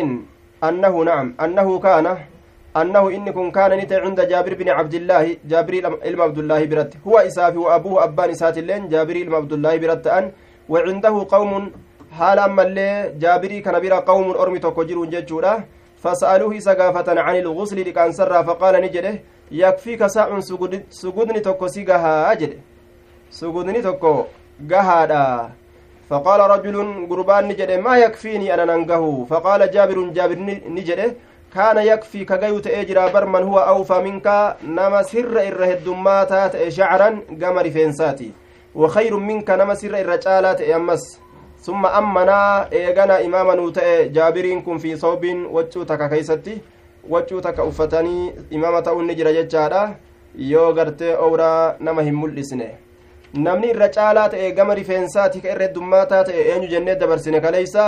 أنه 0.63 0.93
نعم 1.03 1.27
أنه 1.41 1.67
كان 1.79 2.05
أنه 2.81 3.03
إنكم 3.17 3.45
كان 3.57 3.71
نت 3.79 3.93
عند 4.03 4.19
جابر 4.31 4.53
بن 4.59 4.69
عبد 4.77 4.93
الله 4.99 5.23
جابريل 5.51 5.85
إلم 6.07 6.19
عبد 6.21 6.37
الله 6.43 6.61
برت 6.71 6.91
هو 7.07 7.15
إساف 7.29 7.55
وأبوه 7.63 8.03
أبان 8.03 8.29
إسات 8.29 8.57
اللين 8.57 8.81
جابريل 8.93 9.35
عبد 9.35 9.53
الله 9.57 9.73
برت 9.77 10.05
أن 10.17 10.25
وعنده 10.69 11.15
قوم 11.35 11.51
حال 12.17 12.39
أما 12.39 12.63
اللي 12.63 12.89
جابري 13.21 13.57
كان 13.65 13.75
بira 13.83 13.99
قوم 14.09 14.27
أرمي 14.31 14.59
تكجر 14.59 15.05
ججورا 15.05 15.63
فسألوه 16.03 16.59
سقافة 16.59 17.21
عن 17.21 17.35
الغسل 17.35 17.79
سرى 18.13 18.43
فقال 18.43 18.73
نجده 18.81 19.13
يكفيك 19.51 20.01
ساع 20.07 20.39
سجودني 20.89 21.39
تكو 21.39 21.67
سيقها 21.67 22.31
أجد 22.31 22.51
سجودني 23.29 23.81
تكو 23.81 24.23
قهادا. 24.71 25.49
فقال 26.09 26.39
رجل 26.53 26.77
قربان 27.09 27.43
نجده 27.47 27.77
ما 27.85 27.97
يكفيني 27.97 28.53
أنا 28.53 28.65
ننقه 28.65 29.25
فقال 29.29 29.71
جابر 29.71 29.97
جابر 30.17 30.37
نجده 30.75 31.07
كان 31.53 31.77
يكفي 31.77 32.25
كغيوت 32.25 32.67
إجرا 32.67 33.07
برمن 33.11 33.43
هو 33.43 33.59
أوفى 33.59 33.99
منك 33.99 34.55
نما 34.63 35.01
سر 35.03 35.35
إرهدماتات 35.47 36.67
شعرا 36.67 37.09
قمر 37.41 37.69
فينساتي. 37.69 38.31
وخير 38.75 39.17
منك 39.17 39.49
نما 39.49 39.73
سر 39.73 39.93
الرجالات 39.99 40.61
أمس 40.61 41.19
ثم 41.61 41.85
أمنا 41.85 42.71
إيغانا 42.73 43.25
إماما 43.25 43.55
نوتأ 43.55 44.07
جابرين 44.07 44.61
كن 44.61 44.77
في 44.77 44.95
صوب 44.95 45.25
وجو 45.51 45.83
تكا 45.83 46.07
كيستي 46.07 46.57
وجو 47.09 47.39
تكا 47.39 47.67
أفتني 47.67 48.33
إمامة 48.53 48.83
أون 48.87 49.07
نجر 49.07 49.31
ججارة 49.31 49.95
yoo 50.37 50.73
gartee 50.73 51.15
owraa 51.25 51.75
nama 51.79 52.03
hin 52.03 52.15
mul'isne 52.15 52.65
namni 53.45 53.69
irra 53.73 53.89
caalaa 53.89 54.29
ta'e 54.29 54.51
gama 54.57 54.75
rifeensaati 54.79 55.41
ka 55.41 55.49
irra 55.53 55.65
heddummataa 55.67 56.23
ta'e 56.27 56.43
eenyu 56.51 56.67
jennee 56.73 56.95
dabarsine 56.95 57.41
kaleeysa 57.41 57.85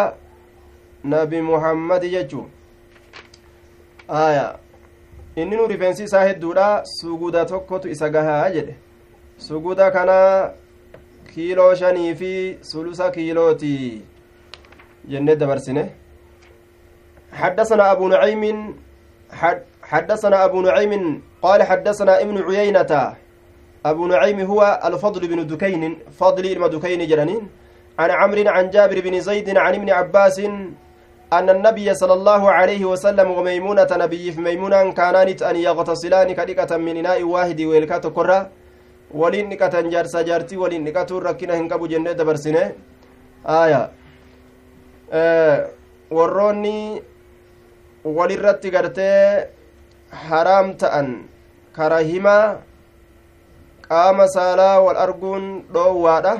nabi 1.03 1.41
muhammadi 1.49 2.09
jechuu 2.13 2.45
aya 4.09 4.57
inni 5.35 5.55
nu 5.55 5.67
rifeensi 5.67 6.03
isaa 6.03 6.23
hedduudha 6.27 6.81
suguda 6.85 7.45
tokkotu 7.45 7.89
isa 7.89 8.09
gahaa 8.09 8.49
jedhe 8.49 8.75
suguda 9.37 9.91
kana 9.91 10.51
kiiloo 11.33 11.75
shanii 11.75 12.15
fi 12.15 12.57
sulusa 12.61 13.11
kiilooti 13.11 14.01
jennee 15.07 15.35
dabarsine 15.35 15.89
حدثنا 17.33 17.91
أبو 17.91 18.07
نعيم 18.07 18.75
حدثنا 19.83 20.45
أبو 20.45 20.61
نعيم 20.61 21.21
قال 21.41 21.63
حدثنا 21.63 22.21
ابن 22.21 22.37
عيينة 22.43 23.15
أبو 23.85 24.07
نعيم 24.07 24.39
هو 24.41 24.81
الفضل 24.85 25.27
بن 25.27 25.47
دكين 25.47 25.97
فضل 26.19 26.55
بن 26.55 26.69
دكين 26.69 27.07
جرنين 27.07 27.47
عن 27.99 28.11
عمرو 28.11 28.49
عن 28.49 28.69
جابر 28.69 28.99
بن 29.01 29.19
زيد 29.19 29.57
عن 29.57 29.73
ابن 29.75 29.89
عباس 29.89 30.41
أن 31.37 31.49
النبي 31.49 31.93
صلى 31.93 32.13
الله 32.13 32.51
عليه 32.51 32.83
وسلم 32.85 33.27
وميمونة 33.31 33.91
نبي 33.91 34.31
في 34.31 34.41
ميمونة 34.41 34.91
كانانت 34.99 35.39
أن 35.49 35.55
يغتسلان 35.55 36.33
كدكة 36.33 36.71
من 36.77 36.97
إناء 36.97 37.23
واحد 37.23 37.59
ويلكات 37.61 38.07
كرة 38.07 38.39
dhiqatuun 40.85 41.23
rakkina 41.25 41.55
hin 41.57 41.67
qabu 41.69 41.87
jennee 41.89 42.13
dabarsine 42.13 42.75
aya 43.43 43.89
warroonni 46.17 47.01
walirratti 48.17 48.69
gartee 48.75 49.49
haraam 50.29 50.77
ta'an 50.77 51.09
kara 51.73 51.99
himaa 52.11 52.61
qaama 53.89 54.27
saalaa 54.37 54.77
wal 54.85 54.99
arguun 55.05 55.65
dhoowwaadha 55.73 56.33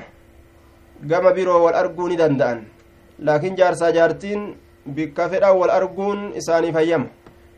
gama 1.12 1.34
biroo 1.34 1.64
wal 1.66 1.78
arguu 1.82 2.10
ni 2.10 2.22
danda'an 2.22 2.60
laakiin 3.26 3.58
jaarsaa 3.60 3.92
jaartiin 3.98 4.42
bikka 4.98 5.30
fedhan 5.30 5.58
wal 5.58 5.70
arguun 5.70 6.34
isaaniif 6.42 6.76
hayyama 6.76 7.08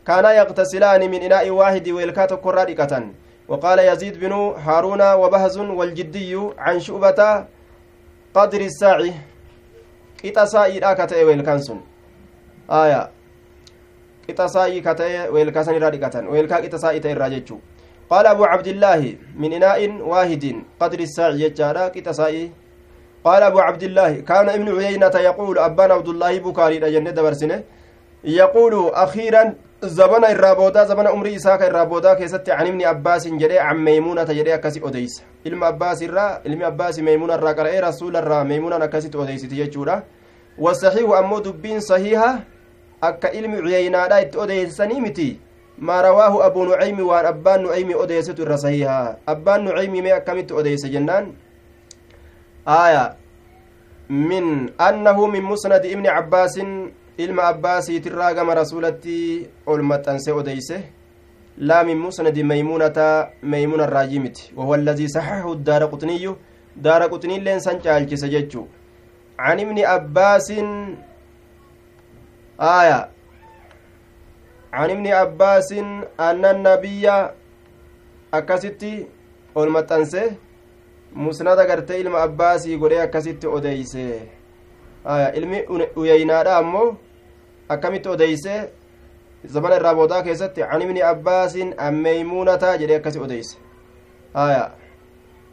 kaanaa 0.04 0.32
yaqtasilaani 0.40 1.08
min 1.08 1.22
inaa'i 1.22 1.50
waahidi 1.50 1.92
weelkaa 1.92 2.26
tokkorraa 2.26 2.66
dhiqatan. 2.70 3.12
وقال 3.48 3.78
يزيد 3.78 4.20
بن 4.20 4.32
هارون 4.66 5.02
وبهز 5.12 5.58
والجدي 5.58 6.32
عن 6.58 6.80
شعبة 6.80 7.44
قدر 8.34 8.60
الساعي 8.60 9.12
قطع 10.24 10.44
ساعي 10.44 10.80
لا 10.80 10.92
كتئ 10.94 11.24
ويلكانسون 11.24 11.80
آية 12.70 13.10
قطع 14.28 14.46
ساعي 14.46 14.80
كتئ 14.80 15.28
ويلكاسن 15.32 15.74
رادقة 15.84 16.28
ويلكا 16.28 16.56
قطع 16.56 16.78
ساعي 16.78 17.00
تيراججو 17.00 17.58
قال 18.10 18.26
أبو 18.26 18.44
عبد 18.44 18.66
الله 18.66 19.16
من 19.36 19.52
إناء 19.52 19.90
واحد 20.00 20.44
قدر 20.80 21.00
الساعي 21.00 21.40
يجارا 21.40 21.88
قطع 21.88 22.12
ساعي 22.12 22.50
قال 23.24 23.42
أبو 23.42 23.58
عبد 23.60 23.82
الله 23.82 24.12
كان 24.26 24.48
ابن 24.48 24.68
عيينة 24.78 25.14
يقول 25.14 25.58
أبان 25.58 25.90
عبد 25.90 26.08
الله 26.08 26.38
بكاري 26.38 26.78
جنة 26.78 27.10
دبرسنه 27.10 27.62
يقول 28.24 28.90
أخيرا 28.94 29.54
zabana 29.82 30.30
irraa 30.30 30.54
boodaa 30.54 30.84
zabana 30.84 31.12
umrii 31.12 31.34
isaa 31.34 31.58
ka 31.58 31.66
irraa 31.66 31.86
boodaa 31.86 32.14
keessatti 32.16 32.52
an 32.52 32.66
ibni 32.66 32.84
abbaasin 32.84 33.38
jedhee 33.38 33.58
an 33.58 33.78
meeymuunata 33.78 34.34
jedhee 34.34 34.52
akkasi 34.54 34.80
odeysa 34.82 35.22
ilma 35.44 35.66
abbaas 35.66 36.02
irraa 36.02 36.38
ilmi 36.44 36.64
abbaasi 36.64 37.02
meeymuuna 37.02 37.34
irraa 37.34 37.54
qara'ee 37.54 37.80
rasuula 37.80 38.22
irraa 38.22 38.44
meeymuunaan 38.44 38.82
akkasitti 38.82 39.18
odeysiti 39.18 39.56
jechuudha 39.56 40.02
wasaxiihu 40.58 41.16
ammoo 41.16 41.40
dubbiin 41.44 41.80
sahiiha 41.80 42.30
akka 43.00 43.30
ilmi 43.30 43.62
cuyeynaadha 43.62 44.20
itti 44.20 44.38
odeysanii 44.38 45.00
miti 45.00 45.40
maa 45.78 46.02
rawaahu 46.02 46.42
abuu 46.42 46.64
nucaymi 46.64 47.02
waan 47.02 47.26
abbaan 47.26 47.62
nucaymi 47.62 47.94
odeysetu 47.94 48.42
irra 48.42 48.58
sahiiha 48.58 49.16
abbaan 49.26 49.64
nucaymi 49.64 50.02
mee 50.02 50.12
aya 52.66 53.16
min 54.08 54.70
annahu 54.78 55.28
min 55.28 55.42
musnadi 55.42 55.88
ibni 55.88 56.08
abbaasin 56.08 56.92
ilma 57.18 57.42
abbaasiitirraa 57.52 58.34
gama 58.34 58.54
rasuulatti 58.54 59.48
ol 59.66 59.82
maxxanse 59.82 60.32
odeyse 60.32 60.76
laa 61.58 61.84
min 61.84 61.98
musnadi 61.98 62.42
meymuunata 62.44 63.28
meymuna 63.42 63.84
irraajii 63.84 64.18
miti 64.18 64.52
wahuwa 64.56 64.76
alladii 64.76 65.08
saxaxahu 65.08 65.54
daara 65.56 65.86
quxniyyu 65.92 66.36
daara 66.76 67.08
quxniilleen 67.08 67.60
san 67.60 67.80
caalchise 67.82 68.28
jechuu 68.34 68.66
can 69.36 69.58
ibni 69.60 69.84
abbaasin 69.84 70.96
aya 72.58 73.08
can 74.70 74.90
ibni 74.90 75.12
abbaasin 75.12 76.04
anna 76.18 76.50
annabiyya 76.50 77.16
akkasitti 78.32 79.06
ol 79.54 79.68
maxxanse 79.70 80.22
musnada 81.14 81.64
gartee 81.66 82.00
ilma 82.00 82.22
abbaasii 82.22 82.76
godhee 82.76 83.00
akkasitti 83.02 83.46
odeyse 83.46 84.04
ilmi 85.34 85.64
uyeynaadha 85.96 86.56
ammoo 86.56 86.96
akkamitti 87.68 88.08
odeyse 88.08 88.70
zamana 89.44 89.76
irraa 89.76 89.94
boodaa 89.94 90.22
keessatti 90.22 90.60
can 90.70 90.82
ibni 90.82 91.02
abbaasin 91.02 91.74
an 91.78 91.94
meeymuunata 91.94 92.76
jedhee 92.78 92.96
akkasi 92.96 93.18
odeyse 93.18 93.56
haya 94.34 94.70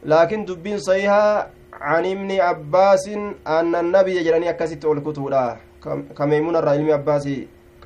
laakiin 0.06 0.48
dubbiin 0.48 0.80
sahihaa 0.80 1.48
can 1.80 2.06
ibni 2.06 2.42
abbaasin 2.42 3.36
anna 3.46 3.82
nabiyya 3.82 4.24
jedhanii 4.24 4.48
akkasitti 4.54 4.88
ol 4.88 5.02
kutuudha 5.02 5.58
ka 6.14 6.28
meeymuuna 6.28 6.60
irraa 6.60 6.76
ilmi 6.76 6.92
abbaasi 6.92 7.36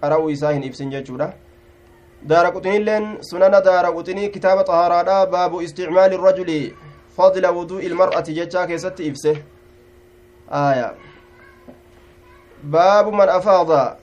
qara'uu 0.01 0.29
isaa 0.29 0.51
hin 0.51 0.63
ibsin 0.63 0.91
jechuudha 0.91 1.33
daara 2.29 2.51
quxinilleen 2.51 3.05
sunana 3.29 3.61
daara 3.61 3.91
quxinii 3.97 4.29
kitaaba 4.29 4.63
xahaaraadha 4.69 5.25
baabu 5.35 5.61
isticmaali 5.61 6.17
rajuli 6.17 6.59
jechaa 8.39 8.67
keessatti 8.67 9.03
ibse 9.07 9.31
aya 10.49 10.93
baabu 12.63 13.11
man 13.11 13.29
afaada 13.29 13.97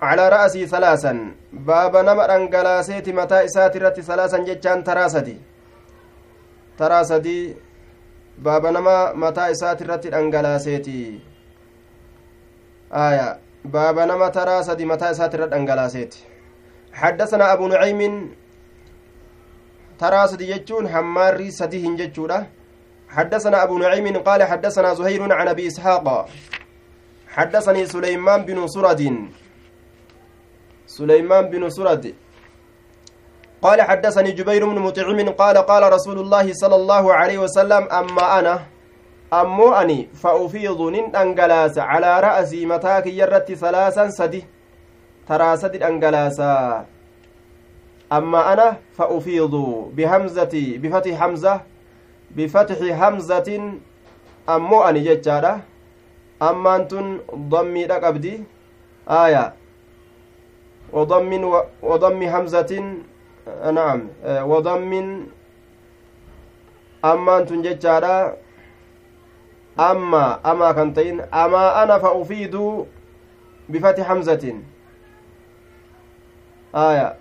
calaa 0.00 0.30
ra'asii 0.30 0.66
salaasan 0.68 1.34
baaba 1.52 2.02
nama 2.02 2.26
dhangalaaseeti 2.26 3.12
mataa 3.12 3.42
isaati 3.48 3.78
irratti 3.78 4.02
salaasan 4.02 4.44
jechaan 4.44 4.84
taraa 4.84 5.08
sadi 5.08 5.36
taraa 6.78 7.04
sadii 7.04 7.56
baaba 8.42 8.70
nama 8.70 8.94
mataa 9.14 9.48
isaati 9.56 9.84
irratti 9.84 10.10
dhangalaaseeti 10.14 11.00
aya 12.90 13.38
baaba 13.64 14.06
nama 14.06 14.30
taraa 14.30 14.62
sadi 14.62 14.84
mataa 14.84 15.10
isaati 15.16 15.36
irra 15.36 15.46
dhangalaaseeti 15.56 16.36
حدثنا 16.96 17.52
أبو 17.52 17.68
نعيم 17.68 18.00
ترى 20.00 20.28
سدي 20.28 20.46
جتون 20.52 20.88
حماري 20.88 21.50
سدي 21.50 21.86
هنجتشورة 21.86 22.46
حدثنا 23.08 23.62
أبو 23.62 23.78
نعيم 23.78 24.16
قال 24.18 24.42
حدثنا 24.42 24.94
زهير 24.94 25.32
عن 25.32 25.48
أبي 25.48 25.66
إسحاق. 25.66 26.28
حدثني 27.28 27.86
سليمان 27.86 28.44
بن 28.44 28.66
سرد. 28.66 29.02
سليمان 30.86 31.44
بن 31.50 31.70
سرد. 31.70 32.14
قال 33.62 33.82
حدثني 33.82 34.30
جبير 34.32 34.62
بن 34.68 34.78
مطعم 34.78 35.28
قال 35.30 35.56
قال 35.58 35.92
رسول 35.92 36.18
الله 36.18 36.52
صلى 36.52 36.76
الله 36.76 37.14
عليه 37.14 37.38
وسلم 37.38 37.82
أما 37.88 38.38
أنا 38.38 38.54
أمو 39.32 39.72
أني 39.72 40.08
فأفيض 40.14 40.80
ننقلاس 40.80 41.78
على 41.78 42.20
رأسي 42.20 42.66
متاك 42.66 43.06
يرت 43.06 43.52
ثلاثا 43.52 44.10
سدي. 44.10 44.44
ترى 45.28 45.56
سدي 45.56 45.86
أنقلاسا 45.86 46.84
أما 48.12 48.52
أنا 48.52 48.76
فأفيض 48.94 49.54
بهمزة 49.96 50.54
بفتح 50.82 51.14
حمزة 51.14 51.60
بفتح 52.30 52.78
همزة 53.02 53.72
أمو 54.48 54.82
أني 54.82 55.00
جتشارة 55.04 55.60
أما 56.42 56.76
أنتن 56.76 57.18
ضمي 57.34 57.86
لقبدي 57.86 58.42
آية. 59.10 59.54
وضم 60.92 61.30
وضم 61.82 62.22
همزة 62.22 62.72
نعم. 63.72 64.08
وضم 64.24 64.92
أما 67.04 67.38
أنتن 67.38 67.62
جتشارة 67.62 68.36
أما 69.80 70.50
أما 70.50 70.72
كنتين. 70.72 71.20
أما 71.20 71.82
أنا 71.82 71.98
فأفيد 71.98 72.84
بفتح 73.68 74.02
حمزة. 74.08 74.54
آية. 76.74 77.16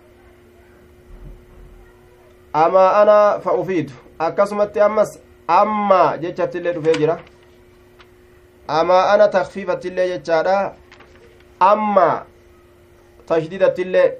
أما 2.55 3.01
أنا 3.01 3.37
فأفيد 3.39 3.91
أكسمت 4.21 4.77
أمس 4.77 5.19
أما 5.49 6.15
جتشت 6.15 6.55
اللي 6.55 6.71
رفيجرة 6.71 7.19
أما 8.69 9.15
أنا 9.15 9.25
تخفيفة 9.25 9.79
اللي 9.85 10.17
جتشارة 10.17 10.75
أما 11.61 12.23
تشديدة 13.27 13.73
اللي 13.79 14.13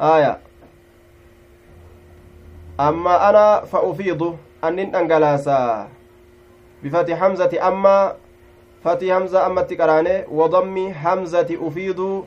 آية 0.00 0.38
أما 2.80 3.28
أنا 3.30 3.60
فأفيض 3.64 4.38
أنين 4.64 4.94
أنجلاسا 4.96 5.88
بفتح 6.82 7.20
حمزة 7.20 7.68
أما 7.68 8.16
فتح 8.84 9.06
حمزة 9.12 9.46
أما 9.46 9.62
تكراني 9.62 10.24
وضم 10.30 10.92
حمزة 10.94 11.48
أفيض 11.60 12.24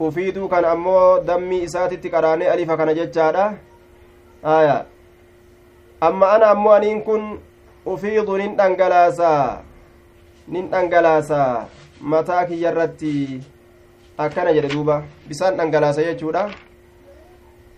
ufiiduu 0.00 0.48
kan 0.48 0.64
ammoo 0.64 1.20
dammii 1.26 1.62
isaatitti 1.68 2.10
qaraanee 2.10 2.48
alifa 2.50 2.76
kana 2.76 2.94
jechaadha 2.94 3.46
aya 4.42 4.76
amma 6.00 6.30
ana 6.34 6.50
ammoo 6.54 6.72
aniin 6.72 7.02
kun 7.02 7.24
ufiidu 7.86 8.36
nin 8.38 8.56
dhangalaasaa 8.56 9.62
nin 10.48 10.70
dhangalaasaa 10.70 11.66
mataa 12.00 12.44
kiyya 12.46 12.70
irratti 12.72 13.14
akkana 14.18 14.52
jedhe 14.52 14.68
duuba 14.74 15.02
bisaan 15.28 15.56
dhangalaasa 15.58 16.02
jechuudha 16.08 16.48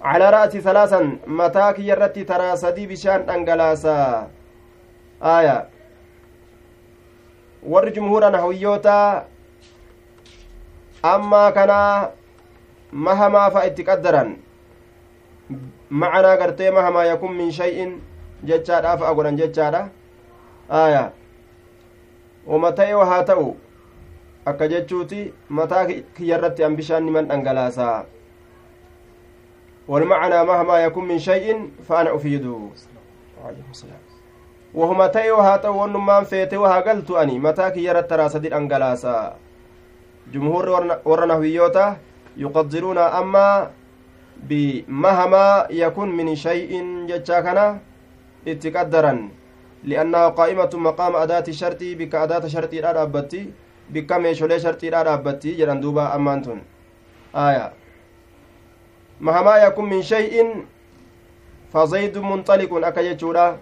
calaa 0.03 0.31
ra'ati 0.37 0.63
salaasan 0.69 1.19
mataa 1.27 1.73
kiyya 1.73 1.97
irratti 1.97 2.25
taraa 2.25 2.73
bishaan 2.93 3.27
dhangalaasaa 3.27 4.29
aya 5.21 5.57
warri 7.73 7.93
jumhuura 7.93 8.31
nahawiyyoota 8.31 9.25
ammaa 11.03 11.53
kana 11.53 12.11
mahamaa 12.93 13.51
fa 13.51 13.65
itti 13.67 13.85
qaddaran 13.85 14.37
macanaa 15.91 16.37
gartee 16.37 16.71
mahamaa 16.71 17.05
yakun 17.05 17.35
min 17.37 17.51
shay'in 17.53 17.97
jechaadhaa 18.45 18.97
fa'a 18.99 19.15
godhan 19.15 19.37
jechaadha 19.41 19.89
aya 20.69 21.13
wama 22.47 22.73
ta'e 22.73 22.93
haa 22.93 23.25
ta'u 23.25 23.57
akka 24.45 24.69
jechuuti 24.69 25.35
mataa 25.49 25.85
kiyya 25.89 26.39
irratti 26.39 26.65
an 26.65 26.77
bishaan 26.77 27.05
niman 27.05 27.29
dhangalaasaa 27.29 28.07
والمعنى 29.91 30.45
مهما 30.45 30.79
يكون 30.79 31.05
من 31.09 31.19
شيء 31.19 31.71
فأنا 31.89 32.15
أفيد 32.15 32.47
وهما 34.75 35.07
تيو 35.07 35.37
هاتو 35.37 35.83
ونمان 35.83 36.25
فيتو 36.25 36.65
هاقلت 36.65 37.11
أني 37.11 37.39
متاك 37.39 37.77
يرى 37.77 38.03
جمهور 40.33 40.65
ورا 41.05 41.27
نهويوتا 41.27 41.87
يقدرون 42.37 42.99
أما 42.99 43.71
بمهما 44.49 45.67
يكون 45.71 46.09
من 46.17 46.29
شيء 46.37 46.71
جتشاكنا 47.09 47.67
اتقدرا. 48.49 49.15
لأنها 49.85 50.29
قائمة 50.29 50.71
مقام 50.75 51.17
أداة 51.17 51.45
الشرط 51.49 51.81
بك 51.81 52.15
أداة 52.15 52.45
شرط 52.49 52.73
لا 52.75 52.93
رابتي 52.93 53.43
بك 53.91 54.13
ميشولي 54.13 54.61
شرط 54.61 54.85
لا 54.85 55.03
رابتي 55.03 55.57
جران 55.57 55.81
دوبا 55.81 56.15
أمانتون 56.15 56.61
آية. 57.35 57.73
مهما 59.21 59.57
يكون 59.57 59.85
من 59.89 60.03
شيء 60.03 60.65
فزيد 61.73 62.19
منطلق 62.19 62.71
أكجتشورا 62.87 63.59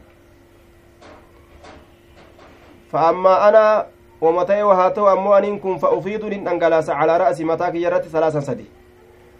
فأما 2.92 3.48
أنا 3.48 3.86
ومتى 4.20 4.62
وهاتو 4.62 5.12
أمو 5.12 5.34
أنين 5.34 5.58
كن 5.58 5.78
فأفيد 5.78 6.24
لننقلاس 6.24 6.90
على 6.90 7.16
رأس 7.16 7.40
متاك 7.40 7.74
يرت 7.74 8.04
ثلاثا 8.04 8.40
سدي. 8.40 8.64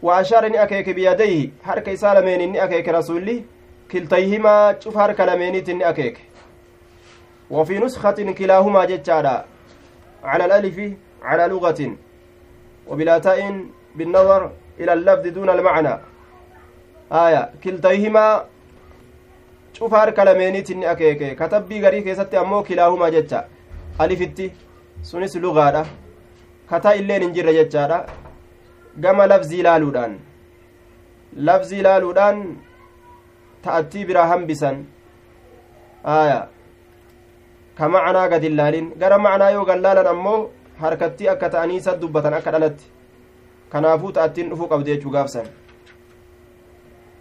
وأشار 0.02 0.46
أكيك 0.54 0.90
بيديه 0.90 1.50
حركة 1.64 1.94
سالمين 1.94 2.40
إني 2.40 2.64
أكيك 2.64 2.88
رسولي 2.88 3.44
كلتيهما 3.90 4.76
شوف 4.80 4.98
حركة 4.98 5.24
لمينيت 5.24 5.68
إني 5.68 5.88
أكيك. 5.88 6.18
وفي 7.50 7.78
نسخة 7.78 8.32
كلاهما 8.38 8.84
جتشادا 8.84 9.44
على 10.24 10.44
الألف 10.44 10.92
على 11.22 11.46
لغة 11.46 11.96
وبلا 12.88 13.18
تاء 13.18 13.64
بالنظر 13.94 14.50
إلى 14.80 14.92
اللفظ 14.92 15.26
دون 15.26 15.50
المعنى. 15.50 15.98
آية 17.12 17.50
كلتيهما 17.64 18.44
شوف 19.72 19.94
حركة 19.94 20.24
لمينيت 20.24 20.70
إني 20.70 20.90
أكيك. 20.90 21.42
كتبي 21.42 21.86
غريك 21.86 22.12
ستي 22.12 22.38
أمو 22.40 22.62
كلاهما 22.62 23.08
جتشا. 23.08 23.44
ألفتي 24.00 24.50
sunis 25.02 25.34
lugaadha. 25.36 25.86
Kataa 26.70 26.94
illeen 26.94 27.22
hin 27.22 27.34
jirre 27.34 27.52
jechaadha. 27.54 27.98
Gama 29.00 29.26
lafzii 29.26 29.60
ilaaluudhaan. 29.60 30.18
Lafzii 31.36 31.78
ilaaluudhaan 31.80 32.38
ta'attii 33.62 34.04
biraa 34.06 34.26
hambisan. 34.26 34.84
Aya 36.04 36.48
ka 37.78 37.88
macanaa 37.88 38.28
gad 38.28 38.44
illaalin 38.44 38.90
gara 39.00 39.18
macanaa 39.18 39.50
yoo 39.50 39.64
gallaalan 39.64 40.06
ammoo 40.12 40.50
harkattii 40.80 41.28
akka 41.28 41.48
ta'anii 41.54 41.76
isa 41.82 41.96
dubbatan 42.00 42.34
akka 42.34 42.50
dhalatti. 42.52 42.84
Kanaafuu 43.72 44.12
ta'attiin 44.12 44.50
dhufuu 44.50 44.68
qabdi 44.72 44.90
jechuu 44.94 45.10
gaafsan. 45.16 45.46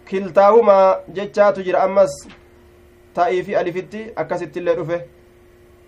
Kiltaahumaa 0.08 1.00
jechaatu 1.16 1.62
jira 1.62 1.82
ammas 1.86 2.12
ta'ii 3.14 3.42
fi 3.46 3.56
alifitti 3.56 4.04
akkasitti 4.16 4.58
illee 4.60 4.76
dhufe. 4.76 4.98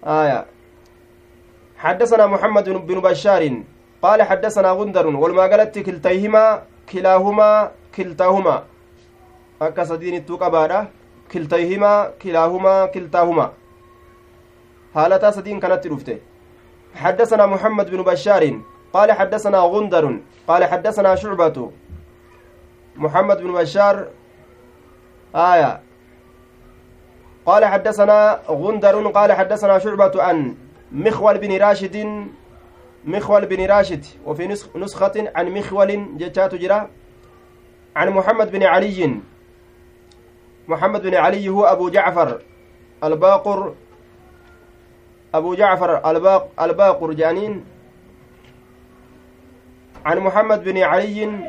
Aya 0.03 0.44
حدثنا 1.81 2.27
محمد 2.27 2.69
بن 2.69 3.01
بشار 3.01 3.43
قال 4.03 4.23
حدثنا 4.23 4.71
غندر 4.71 5.07
والما 5.07 5.43
قالت 5.43 5.79
كلتيهما 5.79 6.62
كلاهما 6.93 7.71
كلتاهما. 7.97 8.57
أكا 9.62 9.85
سدين 9.85 10.14
التوقبارة 10.14 10.88
كلتيهما 11.33 12.11
كلاهما 12.23 12.87
كلتاهما. 12.87 13.47
هالتا 14.97 15.31
سدين 15.31 15.61
كانت 15.61 15.87
رفته 15.87 16.19
حدثنا 16.95 17.47
محمد 17.47 17.90
بن 17.90 18.03
بشار 18.03 18.61
قال 18.93 19.12
حدثنا 19.12 19.59
غندر 19.59 20.05
قال 20.49 20.64
حدثنا 20.64 21.14
شعبة. 21.14 21.71
محمد 22.97 23.38
بن 23.43 23.53
بشار 23.53 24.07
آية. 25.35 25.81
قال 27.47 27.64
حدثنا 27.64 28.40
غندر 28.49 29.07
قال 29.11 29.33
حدثنا 29.33 29.79
شعبة 29.79 30.23
عن 30.23 30.55
مخول 30.92 31.38
بن 31.38 31.57
راشد 31.59 32.26
مخول 33.05 33.46
بن 33.46 33.66
راشد 33.66 34.05
وفي 34.26 34.46
نسخة 34.76 35.33
عن 35.35 35.48
مخول 35.48 36.18
جتات 36.18 36.55
جرا 36.55 36.90
عن 37.96 38.09
محمد 38.11 38.53
بن 38.53 38.62
علي. 38.62 39.20
محمد 40.68 41.03
بن 41.03 41.14
علي 41.14 41.48
هو 41.48 41.64
أبو 41.64 41.88
جعفر 41.88 42.42
الباقر 43.05 43.74
أبو 45.35 45.55
جعفر 45.55 46.11
الباق 46.11 46.62
الباقر 46.62 47.12
جانين. 47.12 47.64
عن 50.05 50.18
محمد 50.18 50.64
بن 50.64 50.79
علي 50.79 51.48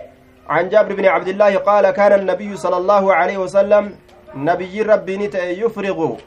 عن 0.50 0.70
جابر 0.70 0.96
بن 0.96 1.06
عبد 1.06 1.28
الله 1.28 1.58
قال 1.58 1.92
كان 1.92 2.20
النبي 2.20 2.58
صلى 2.58 2.78
الله 2.78 3.14
عليه 3.14 3.38
وسلم 3.38 3.96
نبي 4.36 4.82
ربي 4.82 5.18
نتأ 5.18 5.50
يفرغ 5.50 6.18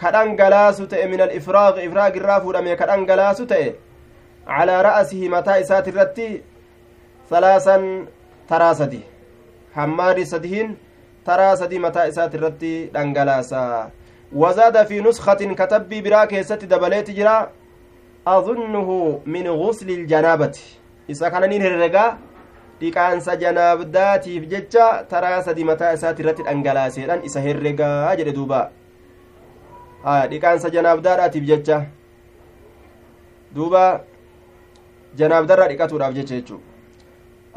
كدنجلاس 0.00 0.78
تأ 0.78 1.06
من 1.06 1.20
الإفراغ 1.20 1.86
إفراغ 1.86 2.12
الرافود 2.16 2.56
أمي 2.56 2.76
كدنجلاس 2.76 3.38
تأ 3.38 3.74
على 4.46 4.82
رأسه 4.82 5.28
متى 5.28 5.60
إسات 5.60 5.88
الرتي 5.88 6.42
ثلاثا 7.30 8.06
تراسدي 8.48 9.00
حمار 9.74 10.24
سدهن 10.24 10.68
تراسدي 11.26 11.78
متى 11.78 12.08
إسات 12.08 12.34
الرتي 12.34 12.84
دنجلاسا 12.94 13.90
وزاد 14.32 14.86
في 14.86 15.00
نسخة 15.00 15.40
كتبي 15.60 16.00
براكي 16.00 16.42
ست 16.42 16.64
دبليت 16.64 17.10
جرا 17.10 17.50
أظنه 18.26 19.20
من 19.26 19.46
غسل 19.48 19.90
الجنابة 19.90 20.58
إذا 21.10 21.28
كان 21.28 21.50
نهرقا 21.50 22.18
dhiqaansa 22.80 23.36
janaabdaatiif 23.36 24.44
jecha 24.48 24.84
taraa 25.08 25.42
sadi 25.44 25.64
mataa 25.70 25.92
isaati 25.96 26.22
irratti 26.24 26.46
dhangalaaseedhaan 26.46 27.24
isa 27.28 27.40
herregaa 27.46 28.14
jedhe 28.20 28.32
duuba. 28.38 28.60
Dhiqaansa 30.04 30.70
janaabdaadhaatiif 30.70 31.44
jecha 31.50 31.78
duuba 33.54 33.84
janaabdarraa 35.22 35.68
dhiqatuudhaaf 35.72 36.14
jecha 36.18 36.34
jechuu 36.34 36.60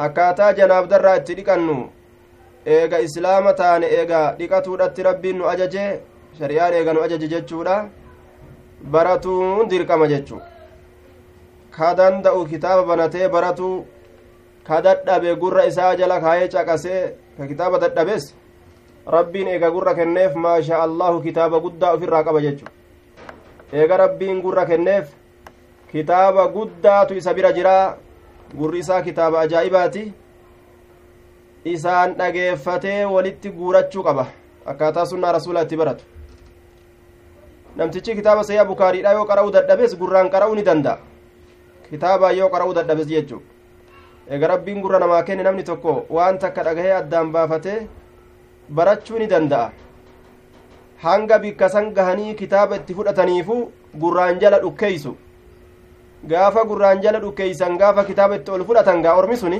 akkaataa 0.05 0.53
janaabdarraa 0.59 1.15
itti 1.21 1.35
dhiqannu 1.39 1.77
eega 2.77 2.99
islaama 3.07 3.53
taane 3.61 3.87
eega 3.99 4.21
dhiqatuudhatti 4.39 5.03
rabbiin 5.09 5.37
nu 5.37 5.49
ajaje 5.53 5.85
shari'aan 6.39 6.73
eega 6.79 6.93
nu 6.93 7.01
ajaje 7.07 7.27
jechuudha 7.35 7.75
baratuun 8.95 9.69
dirqama 9.73 10.07
jechuu 10.13 10.41
ka 11.77 11.95
danda'u 11.99 12.45
kitaaba 12.53 12.83
banatee 12.91 13.27
baratuu 13.35 13.75
ka 14.67 14.81
dadhabe 14.81 15.35
gurra 15.41 15.65
isaa 15.71 15.95
jala 15.95 16.21
kaayee 16.21 16.47
caqasee 16.55 17.01
ka 17.37 17.47
kitaaba 17.47 17.79
dadhabes 17.83 18.33
rabbiin 19.07 19.47
eega 19.47 19.69
gurra 19.71 19.93
kenneef 19.95 20.35
maasha 20.35 20.81
allahu 20.83 21.21
kitaaba 21.21 21.59
guddaa 21.59 21.93
ofirraa 21.93 22.23
qaba 22.23 22.41
jechu 22.41 22.65
eega 23.73 23.97
rabbiin 23.97 24.41
gurra 24.41 24.65
kenneef 24.65 25.09
kitaaba 25.91 26.47
guddaatu 26.47 27.15
isa 27.15 27.33
bira 27.33 27.51
jiraa 27.53 27.95
gurri 28.57 28.79
isaa 28.79 29.01
kitaaba 29.01 29.39
ajaa'ibaati. 29.41 30.13
Isaan 31.65 32.13
dhageeffatee 32.17 33.05
walitti 33.05 33.49
guurachuu 33.49 34.03
qaba. 34.03 34.25
Akkaataa 34.65 35.05
sunnaa 35.05 35.31
rasuulaa 35.31 35.61
itti 35.63 35.77
baratu. 35.77 36.03
Namtichi 37.75 38.15
kitaaba 38.15 38.43
sayyaa 38.43 38.65
bukaariidha 38.65 39.11
yoo 39.13 39.25
qara'uu 39.25 39.51
dadhabes 39.51 39.95
gurraan 39.97 40.29
qara'uu 40.29 40.55
ni 40.55 40.63
danda'a. 40.65 40.97
Kitaabaa 41.89 42.31
yoo 42.31 42.49
qara'uu 42.49 42.73
dadhabes 42.75 43.07
jechuudha. 43.07 43.45
Eega 44.29 44.47
rabbiin 44.47 44.81
gurra 44.81 44.99
namaa 44.99 45.23
kenne 45.23 45.43
namni 45.43 45.63
tokko 45.63 46.05
waan 46.09 46.37
takka 46.39 46.63
dhagahee 46.63 46.93
addaan 46.99 47.31
baafatee 47.31 47.87
barachuu 48.69 49.19
ni 49.19 49.27
danda'a 49.27 49.71
hanga 51.03 51.39
bikka 51.39 51.69
san 51.69 51.93
gahanii 51.93 52.33
kitaaba 52.35 52.75
itti 52.79 52.93
fudhataniifu 52.97 53.55
gurraan 54.01 54.39
jala 54.39 54.59
dhukkeeysu 54.59 55.15
gaafa 56.31 56.63
gurraan 56.65 57.01
jala 57.01 57.19
dhukkeeysan 57.19 57.77
gaafa 57.77 58.03
kitaaba 58.09 58.35
itti 58.39 58.51
ol 58.51 58.63
fudhatan 58.69 59.01
gaa 59.03 59.15
ormi 59.21 59.37
suni 59.37 59.59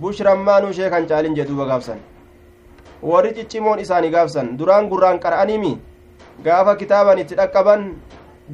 bushrammaanuu 0.00 0.70
ishee 0.74 0.90
kan 0.90 1.06
caalin 1.10 1.34
jedhuuba 1.38 1.66
gaafsan 1.70 2.00
warri 3.02 3.34
ciccimoon 3.36 3.78
isaanii 3.84 4.10
gaafsan 4.16 4.56
duraan 4.58 4.88
gurraan 4.88 5.20
qara'aniimi 5.24 5.72
gaafa 6.44 6.76
kitaaban 6.76 7.18
itti 7.18 7.34
dhaqqaban 7.42 7.86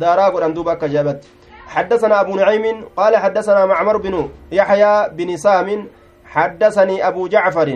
daaraa 0.04 0.30
godhan 0.30 0.54
duuba 0.54 0.72
akka 0.72 0.88
jaabatti 0.88 1.28
حدثنا 1.72 2.20
أبو 2.20 2.37
نعيم 2.37 2.85
قال 2.96 3.16
حدثنا 3.16 3.66
معمر 3.66 3.96
بن 3.96 4.28
يحيى 4.52 5.08
بن 5.16 5.37
سام 5.37 5.68
حدثني 6.24 6.96
أبو 7.08 7.22
جعفر 7.32 7.68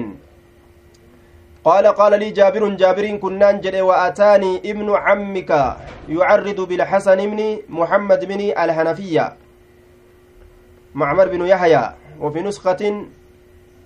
قال 1.66 1.86
قال 1.86 2.12
لي 2.20 2.30
جابر 2.30 2.68
جابر 2.68 3.06
كنان 3.22 3.60
جد 3.60 3.76
وأتاني 3.88 4.52
ابن 4.70 4.88
عمك 5.04 5.50
يعرض 6.08 6.60
بالحسن 6.68 7.18
بن 7.30 7.40
محمد 7.68 8.20
بن 8.24 8.40
الحنفية. 8.62 9.26
معمر 10.94 11.26
بن 11.28 11.42
يحيى 11.46 11.84
وفي 12.20 12.40
نسخة 12.46 12.82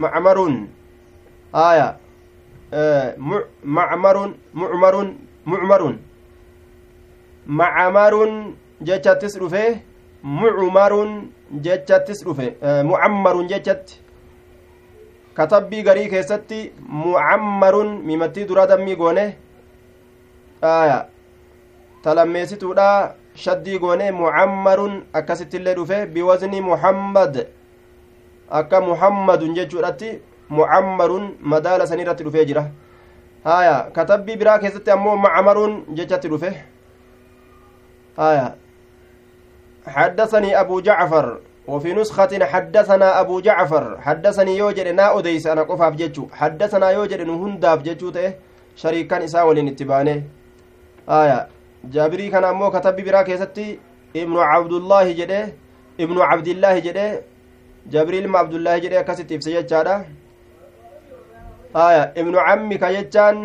معمر 0.00 0.38
آية 1.54 1.96
آه 2.74 3.14
معمر 3.64 4.16
معمر 4.54 5.14
معمر. 5.46 5.82
معمر 7.46 8.14
جتت 8.80 9.38
رفيه 9.42 9.90
mucmarun 10.22 11.32
jechattis 11.64 12.24
dhufe 12.24 12.56
mucammarun 12.84 13.48
jechatti 13.48 14.00
katabbii 15.40 15.82
garii 15.88 16.08
keessatti 16.14 16.58
mucammarun 17.04 17.92
mimattii 18.10 18.44
duraa 18.50 18.66
dammii 18.72 18.96
goone 19.02 19.24
aya 20.72 20.98
talammeessituudha 22.04 22.88
shaddii 23.44 23.78
goone 23.84 24.10
mucammarun 24.20 24.94
akkasittillee 25.20 25.74
dhufe 25.78 25.98
biwazni 26.16 26.60
muhammad 26.70 27.40
akka 28.60 28.80
muhammadun 28.90 29.54
jechuudhatti 29.58 30.10
mucammarun 30.58 31.26
madaala 31.54 31.86
sanirratti 31.90 32.24
dhufee 32.28 32.44
jira 32.52 32.64
haya 33.44 33.76
katabbii 33.98 34.36
biraa 34.40 34.58
keessatti 34.64 34.90
ammoo 34.96 35.16
macmarun 35.26 35.76
jechatti 36.00 36.28
dhufe 36.34 36.50
haya 38.16 38.48
حدثني 39.86 40.60
أبو 40.60 40.80
جعفر 40.80 41.26
وفي 41.70 41.94
نسخة 41.94 42.32
حدثنا 42.52 43.08
أبو 43.20 43.40
جعفر 43.46 43.84
حدثني 44.06 44.52
يوجد 44.58 44.88
نا 44.98 45.06
أديس 45.18 45.46
أنا 45.46 45.62
قفاف 45.70 45.92
جتشو. 46.00 46.24
حدثنا 46.40 46.90
يوجد 46.90 47.20
نهنداف 47.30 47.78
جتشو 47.86 48.10
تيه 48.10 48.30
شريكان 48.82 49.22
إساء 49.22 49.46
ولين 49.48 49.68
اتبانه. 49.68 50.22
آية. 51.08 51.38
جابري 51.94 52.26
كان 52.28 52.44
أمو 52.44 52.70
كتب 52.74 52.96
برا 53.06 53.22
كيستي 53.22 53.78
ابن 54.16 54.36
عبد 54.36 54.72
الله 54.72 55.12
جده 55.12 55.42
ابن 56.00 56.16
عبد 56.20 56.48
الله 56.48 56.78
جده 56.78 57.22
جبريل 57.92 58.28
ما 58.28 58.38
عبد 58.38 58.54
الله 58.54 58.78
جده 58.78 59.02
كست 59.02 59.32
إفسي 59.32 59.62
جادا 59.62 59.96
آية. 61.76 62.02
ابن 62.20 62.34
عمك 62.46 62.82
يجان 62.82 63.36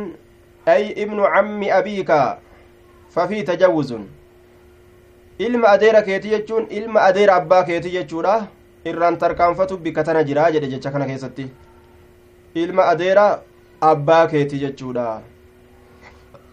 أي 0.68 1.04
ابن 1.04 1.20
عم 1.34 1.62
أبيك 1.64 2.12
ففي 3.14 3.42
تجوز. 3.42 3.92
Ilma 5.39 5.67
adeera 5.69 6.02
keetii 6.02 6.30
jechuun 6.30 6.67
ilma 6.69 7.02
adeera 7.02 7.36
abbaa 7.36 7.63
keetii 7.63 7.91
jechuudha. 7.91 8.48
Irraan 8.86 9.17
tarkaanfatu 9.17 9.78
bikka 9.78 10.04
tana 10.04 10.24
jira 10.24 10.52
jedhe 10.52 10.67
jecha 10.69 10.91
kana 10.91 11.06
keessatti. 11.06 11.50
Ilma 12.56 12.86
adeera 12.93 13.39
abbaa 13.82 14.28
keetii 14.28 14.60
jechuudha. 14.60 15.21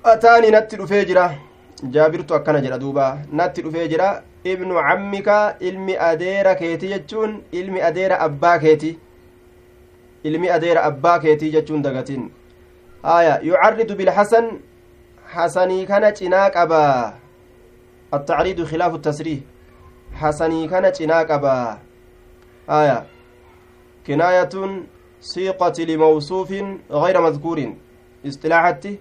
Ataani 0.05 0.51
natti 0.51 0.77
dhufee 0.77 1.05
jira. 1.05 1.31
Jaabirtu 1.91 2.35
akkana 2.35 2.61
jedha 2.61 2.79
duuba. 2.79 3.19
Natti 3.33 3.63
dhufee 3.63 3.89
jira. 3.89 4.23
Ibnu 4.45 4.75
cammika 4.75 5.57
ilmi 5.61 5.97
adeera 5.97 6.55
keetii 6.55 6.89
jechuun 6.95 7.43
ilmi 7.53 7.81
adeera 7.83 8.19
abbaa 8.21 8.59
keetii. 8.59 8.99
Ilmi 10.25 10.49
adeera 10.51 10.83
abbaa 10.85 11.19
keetii 11.19 11.51
jechuun 11.51 11.83
dagatiin 11.83 12.31
haya 13.03 13.41
yucarridu 13.43 13.95
bilhasan. 13.95 14.51
Hasanii 15.35 15.87
kana 15.87 16.13
cinaa 16.13 16.51
qabaa 16.51 17.13
التعريض 18.15 18.65
خلاف 18.65 18.95
التسريح 18.95 19.41
حسني 20.15 20.69
كان 20.69 20.93
جناقبا 20.93 21.79
آية 22.71 23.07
كناية 24.07 24.55
سيقة 25.21 25.85
لموصوف 25.85 26.51
غير 26.91 27.21
مذكور 27.21 27.75
اصطلاحتي 28.27 28.99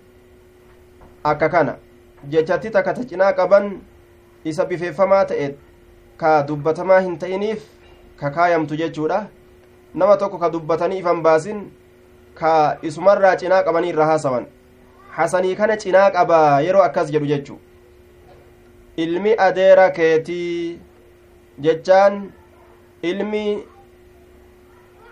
akka 1.23 1.49
kana 1.49 1.75
jechatti 2.29 2.71
takka 2.71 2.93
ta 2.93 3.03
cinaa 3.05 3.33
qaban 3.33 3.81
isa 4.43 4.65
bifeeffamaa 4.65 5.25
ta'e 5.25 5.49
ka 6.17 6.31
dubbatamaa 6.43 6.99
hin 6.99 7.17
ta'iniif 7.23 7.61
ka 8.17 8.31
kaayamtu 8.37 8.75
jechuudha 8.75 9.27
nama 9.93 10.17
tokko 10.17 10.37
ka 10.37 10.49
dubbatanii 10.49 10.99
ifan 10.99 11.21
baasin 11.21 11.59
ka 12.33 12.77
isumarraa 12.81 13.35
cinaa 13.37 13.61
qabanii 13.63 13.93
irra 13.93 14.05
haasawan 14.05 14.47
hasanii 15.17 15.55
kana 15.55 15.77
cinaa 15.77 16.09
qabaa 16.17 16.61
yeroo 16.61 16.81
akkas 16.81 17.11
jedhu 17.11 17.29
jechuu 17.33 17.59
ilmi 18.97 19.33
adeera 19.37 19.89
keetii 19.91 20.79
jechaan 21.59 22.31
ilmi 23.03 23.63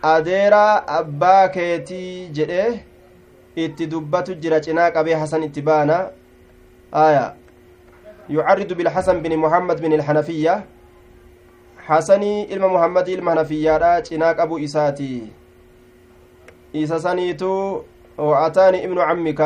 adeeraa 0.02 0.84
abbaa 1.00 1.48
keetii 1.50 2.30
jedhee 2.40 2.84
itti 3.56 3.88
dubbatu 3.88 4.36
jira 4.36 4.60
cinaa 4.62 4.92
qabee 4.92 5.16
hasan 5.16 5.44
itti 5.44 5.62
baana 5.62 6.00
aya 6.92 7.36
yucarridu 8.30 8.76
bilhasan 8.76 9.22
bin 9.22 9.36
muhammad 9.40 9.82
bin 9.82 9.92
ilhanafiyya 9.92 10.64
hasanii 11.88 12.44
ilma 12.44 12.68
muhammadii 12.68 13.14
ilma 13.14 13.32
hanafiyyaadha 13.32 14.02
cinaa 14.02 14.34
qabu 14.34 14.60
isaati 14.60 15.14
isa 16.74 17.00
saniitu 17.00 17.86
وأتاني 18.20 18.86
ابن 18.86 19.00
عمك 19.00 19.42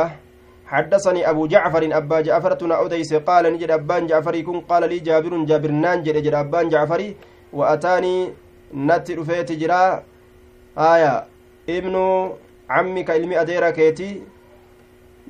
حدثني 0.73 1.21
أبو 1.29 1.43
جعفر 1.53 1.83
أبا 1.99 2.17
جعفر 2.27 2.51
أوديس 2.81 3.13
قال 3.13 3.43
نجد 3.53 3.71
أبان 3.71 4.07
جعفر 4.07 4.36
يكون 4.36 4.59
قال 4.69 4.83
لي 4.89 4.99
جابر 5.07 5.33
جابر 5.49 5.71
نانجد 5.71 6.17
جد 6.25 6.33
أبان 6.33 6.69
جعفر 6.73 7.01
وأتاني 7.57 8.15
نت 8.88 9.07
رفيت 9.12 9.49
جرا 9.62 9.83
آية 10.93 11.13
ابن 11.77 11.95
عمك 12.69 13.09
علمي 13.09 13.36
أديرا 13.41 13.69
كيتي 13.69 14.09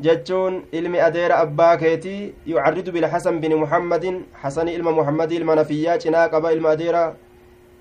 jechuun 0.02 0.64
ilmi 0.72 1.00
adeera 1.00 1.38
abbaa 1.46 1.78
keetii 1.78 2.34
yucarridu 2.52 2.92
bilxasan 2.92 3.40
bini 3.42 3.56
muhammadin 3.56 4.16
xasani 4.42 4.74
ilma 4.74 4.92
muhammadii 5.00 5.38
ilma 5.42 5.56
nafiyyaa 5.56 5.98
cinaa 6.04 6.30
qaba 6.34 6.54
ilma 6.56 6.70
adeera 6.76 7.04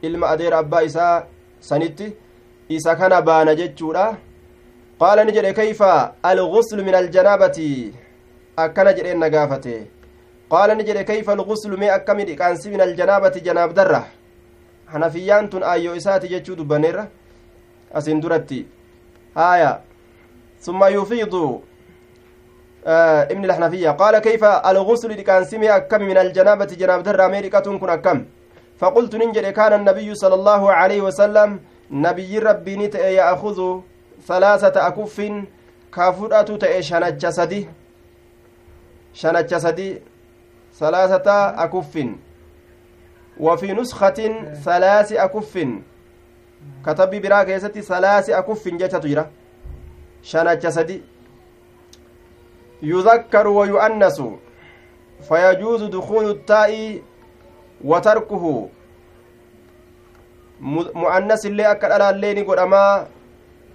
ilma 0.02 0.28
adeera 0.28 0.58
abbaa 0.58 0.82
isaa 0.88 1.24
sanitti 1.60 2.12
isa 2.68 2.96
kana 2.96 3.22
baana 3.22 3.54
jechuudha 3.60 4.04
jedhe 5.36 5.52
kayfa 5.52 6.14
alguslu 6.22 6.84
min 6.84 6.94
aljanaabati 6.94 7.94
akkana 8.56 8.92
jedheen 8.92 9.18
na 9.18 9.28
gaafate 9.30 9.86
qaala 10.50 10.74
ni 10.74 10.84
jedhe 10.84 11.04
kayfa 11.04 11.32
alguslu 11.32 11.78
mee 11.78 11.90
akkami 11.90 12.24
dhiqaansi 12.24 12.70
min 12.70 12.80
aljanaabati 12.80 13.40
janaabdarra 13.40 14.02
hanafiyyaan 14.92 15.48
tun 15.48 15.62
aayyoo 15.62 15.94
isaati 16.00 16.28
jechuu 16.28 16.56
dubbaneerra 16.56 17.06
asin 17.94 18.20
duratti 18.20 18.66
haaya 19.34 19.80
ثم 20.62 20.84
يفيض 20.84 21.34
آه 22.86 23.22
ابن 23.22 23.44
الحنفية 23.44 23.90
قال 23.90 24.18
كيف 24.18 24.44
الغسل 24.44 25.20
كان 25.20 25.44
سمي 25.44 25.76
أكم 25.76 26.02
من 26.02 26.18
الجنابة 26.18 26.64
جناب 26.64 27.02
در 27.02 27.26
أمريكا 27.26 27.60
كن 27.60 27.90
أكم 27.90 28.24
فقلت 28.78 29.16
ننجر 29.16 29.50
كان 29.50 29.72
النبي 29.72 30.14
صلى 30.14 30.34
الله 30.34 30.72
عليه 30.72 31.00
وسلم 31.02 31.60
نبي 31.90 32.38
ربي 32.38 32.76
نت 32.76 32.96
يأخذ 34.22 34.28
ثلاثة 34.28 34.86
أكف 34.86 35.20
كافرة 35.94 36.56
تأي 36.56 36.82
شنج 36.82 37.26
سدي. 37.26 37.68
شنج 39.14 39.54
سدي. 39.56 40.00
ثلاثة 40.78 41.64
أكف. 41.64 42.06
وفي 43.40 43.72
نسخة 43.72 44.54
ثلاث 44.64 45.12
أكف. 45.12 45.68
كتب 46.86 47.10
براك 47.22 47.48
يستي 47.48 47.82
ثلاث 47.82 48.30
أكف 48.30 48.68
جتة 48.68 48.98
جرا 48.98 49.30
شنج 50.22 50.68
سدي. 50.68 51.02
يذكر 52.82 53.48
ويؤنس. 53.48 54.22
فيجوز 55.28 55.82
دخول 55.82 56.30
التاء 56.30 57.02
وتركه. 57.84 58.68
mu'annas 60.62 61.44
illee 61.44 61.66
akka 61.66 61.88
dhalaallee 61.88 62.34
ni 62.34 62.44
godhama 62.44 63.06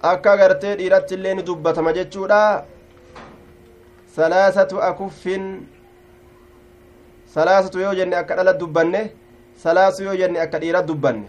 akka 0.02 0.36
gartee 0.36 0.76
dhiiratti 0.76 1.14
illee 1.14 1.34
ni 1.34 1.42
dubbatama 1.42 1.92
jechuudha 1.92 2.64
salaasatu 4.16 4.82
akuffin 4.82 5.66
salaasatu 7.34 7.80
yoo 7.80 7.94
jenne 7.94 8.16
akka 8.16 8.36
dhala 8.36 8.52
dubbanne 8.52 9.10
salaasu 9.64 10.04
yoo 10.04 10.16
jenne 10.16 10.40
akka 10.40 10.58
dhiira 10.58 10.82
dubbanne 10.82 11.26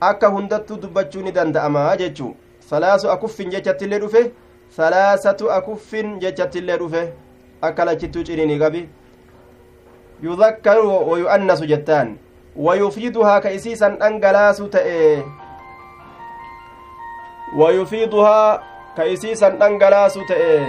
akka 0.00 0.28
hundattuu 0.28 0.76
dubbachuu 0.76 1.22
ni 1.22 1.32
danda'ama 1.32 1.96
jechuu 1.96 2.34
salaasu 2.70 3.10
akuffin 3.10 3.50
jechatti 3.50 3.84
illee 3.84 3.98
dhufe 3.98 4.30
salaasatu 4.76 5.52
akuffin 5.52 6.18
jechatti 6.20 6.58
illee 6.58 6.76
dhufe 6.82 7.02
akka 7.62 7.84
lachittuu 7.84 8.22
ciniini 8.24 8.58
qabi 8.58 8.88
yudakkaru 10.22 11.10
wayu'annasu 11.10 11.66
jettaan 11.66 12.16
ويفيدها 12.56 13.38
كيسيسا 13.38 13.98
أنجلاس 14.06 14.62
تأي 17.56 17.60
ويفيدها 17.60 18.62
كيسيسا 18.96 19.48
أنجلاس 19.66 20.18
تأي 20.28 20.66